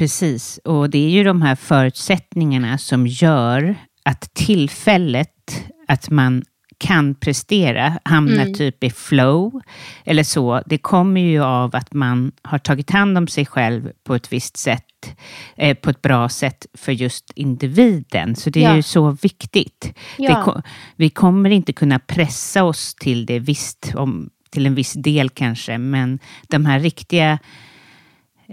[0.01, 3.75] Precis, och det är ju de här förutsättningarna som gör
[4.05, 6.43] att tillfället att man
[6.77, 8.53] kan prestera, hamna Mm.
[8.53, 9.61] typ i flow
[10.05, 14.15] eller så, det kommer ju av att man har tagit hand om sig själv på
[14.15, 15.15] ett visst sätt,
[15.55, 18.35] eh, på ett bra sätt för just individen.
[18.35, 18.75] Så det är Ja.
[18.75, 19.93] ju så viktigt.
[20.17, 20.53] Ja.
[20.55, 20.61] Det
[20.95, 25.77] vi kommer inte kunna pressa oss till det visst, om, till en viss del kanske,
[25.77, 27.39] men de här riktiga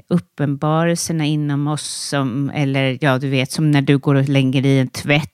[0.09, 4.79] uppenbarelserna inom oss, som, eller ja, du vet, som när du går och lägger i
[4.79, 5.31] en tvätt.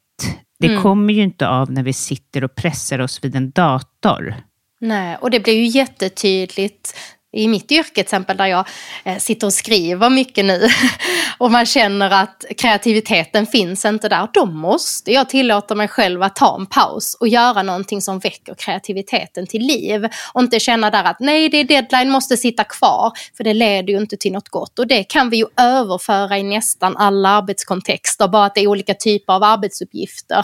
[0.59, 0.83] Det Mm.
[0.83, 4.35] kommer ju inte av när vi sitter och pressar oss vid en dator.
[4.81, 6.97] Nej, och det blir ju jättetydligt
[7.35, 8.69] i mitt yrke till exempel där jag
[9.05, 10.69] eh, sitter och skriver mycket nu
[11.39, 14.29] och man känner att kreativiteten finns inte där.
[14.33, 18.55] Då måste jag tillåta mig själv att ta en paus och göra någonting som väcker
[18.55, 20.09] kreativiteten till liv.
[20.33, 23.13] Och inte känna där att nej, det är deadline, måste sitta kvar.
[23.37, 24.79] För det leder ju inte till något gott.
[24.79, 28.95] Och det kan vi ju överföra i nästan alla arbetskontexter, bara att det är olika
[28.95, 30.39] typer av arbetsuppgifter.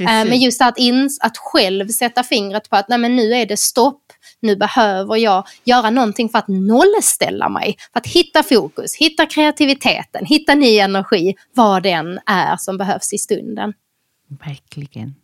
[0.00, 3.46] Eh, Men just att, ins- att själv sätta fingret på att nej, men nu är
[3.46, 4.02] det stopp,
[4.42, 10.24] nu behöver jag göra någonting för att nollställa mig, för att hitta fokus, hitta kreativiteten,
[10.24, 13.72] hitta ny energi, vad den är som behövs i stunden.
[14.28, 15.14] Verkligen.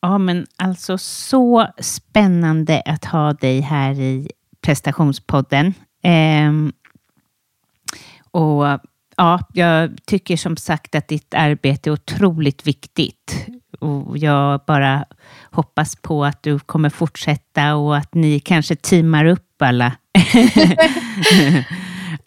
[0.00, 4.30] Ja, men alltså så spännande att ha dig här i
[4.60, 5.74] prestationspodden.
[6.02, 6.72] Ehm,
[8.30, 8.64] och
[9.16, 13.46] ja, jag tycker som sagt att ditt arbete är otroligt viktigt.
[13.78, 15.04] Och jag bara
[15.50, 19.92] hoppas på att du kommer fortsätta och att ni kanske teamar upp alla.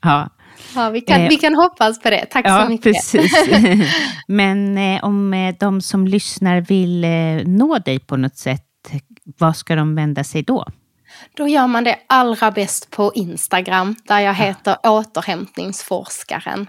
[0.02, 0.30] ja.
[0.76, 2.26] Ja, vi, kan, Eh, vi kan hoppas på det.
[2.26, 2.94] Tack ja, så mycket.
[2.94, 3.34] Precis.
[4.28, 8.66] Men eh, om eh, de som lyssnar vill eh, nå dig på något sätt,
[9.24, 10.66] vad ska de vända sig då?
[11.34, 16.68] Då gör man det allra bäst på Instagram där jag heter återhämtningsforskaren.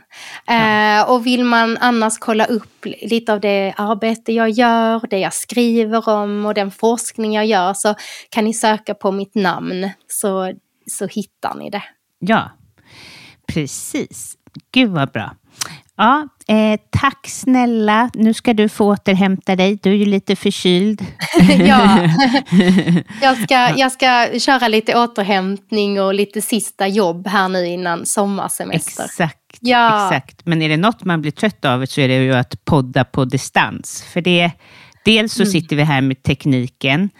[0.48, 5.34] Eh, och vill man annars kolla upp lite av det arbete jag gör, det jag
[5.34, 7.94] skriver om och den forskning jag gör så
[8.28, 10.52] kan ni söka på mitt namn så,
[10.86, 11.82] så hittar ni det.
[12.18, 12.50] Ja,
[13.46, 14.36] precis.
[14.72, 15.36] Gud vad bra.
[15.96, 18.10] Ja, eh, tack snälla.
[18.14, 19.78] Nu ska du få återhämta dig.
[19.82, 21.06] Du är ju lite förkyld.
[21.58, 21.98] ja.
[23.22, 29.04] jag, ska, jag ska köra lite återhämtning och lite sista jobb här nu innan sommarsemester.
[29.04, 29.58] Exakt.
[29.60, 30.06] Ja.
[30.06, 30.46] Exakt.
[30.46, 33.24] Men är det något man blir trött av så är det ju att podda på
[33.24, 34.04] distans.
[34.12, 34.50] För det,
[35.04, 35.52] dels så Mm.
[35.52, 37.10] sitter vi här med tekniken.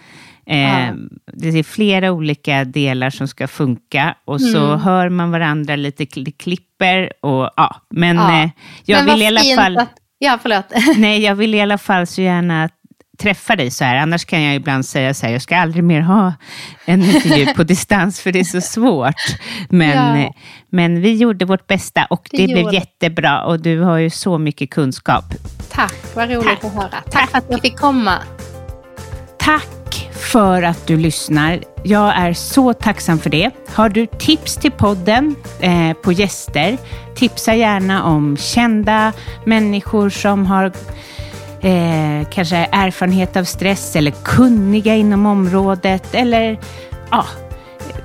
[0.47, 0.93] Eh.
[1.33, 4.79] Det är flera olika delar som ska funka och så Mm.
[4.79, 7.75] hör man varandra lite, kli- klipper och ja.
[7.89, 8.43] Men Ja.
[8.43, 8.49] eh,
[8.85, 9.77] jag Men vill i alla fall...
[9.77, 9.89] Att,
[10.19, 10.65] ja, förlåt.
[10.97, 12.69] Nej, jag vill i alla fall så gärna
[13.19, 13.95] träffa dig så här.
[13.95, 16.33] Annars kan jag ibland säga så här, jag ska aldrig mer ha
[16.85, 19.15] en intervju på distans för det är så svårt.
[19.69, 20.23] Men, Ja.
[20.25, 20.31] eh,
[20.69, 24.37] men vi gjorde vårt bästa och Det det, blev jättebra och du har ju så
[24.37, 25.23] mycket kunskap.
[25.71, 27.01] Tack, vad roligt att höra.
[27.11, 28.13] Tack för att jag fick komma.
[29.39, 29.67] Tack
[30.23, 31.63] för att du lyssnar.
[31.83, 33.51] Jag är så tacksam för det.
[33.73, 36.77] Har du tips till podden eh, på gäster,
[37.15, 39.13] tipsa gärna om kända
[39.45, 40.65] människor som har
[41.61, 46.59] eh, kanske erfarenhet av stress eller kunniga inom området eller
[47.11, 47.25] ja,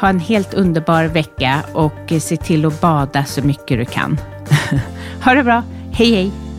[0.00, 4.20] ha en helt underbar vecka och se till att bada så mycket du kan.
[5.24, 5.62] ha det bra.
[5.92, 6.49] Hej hej!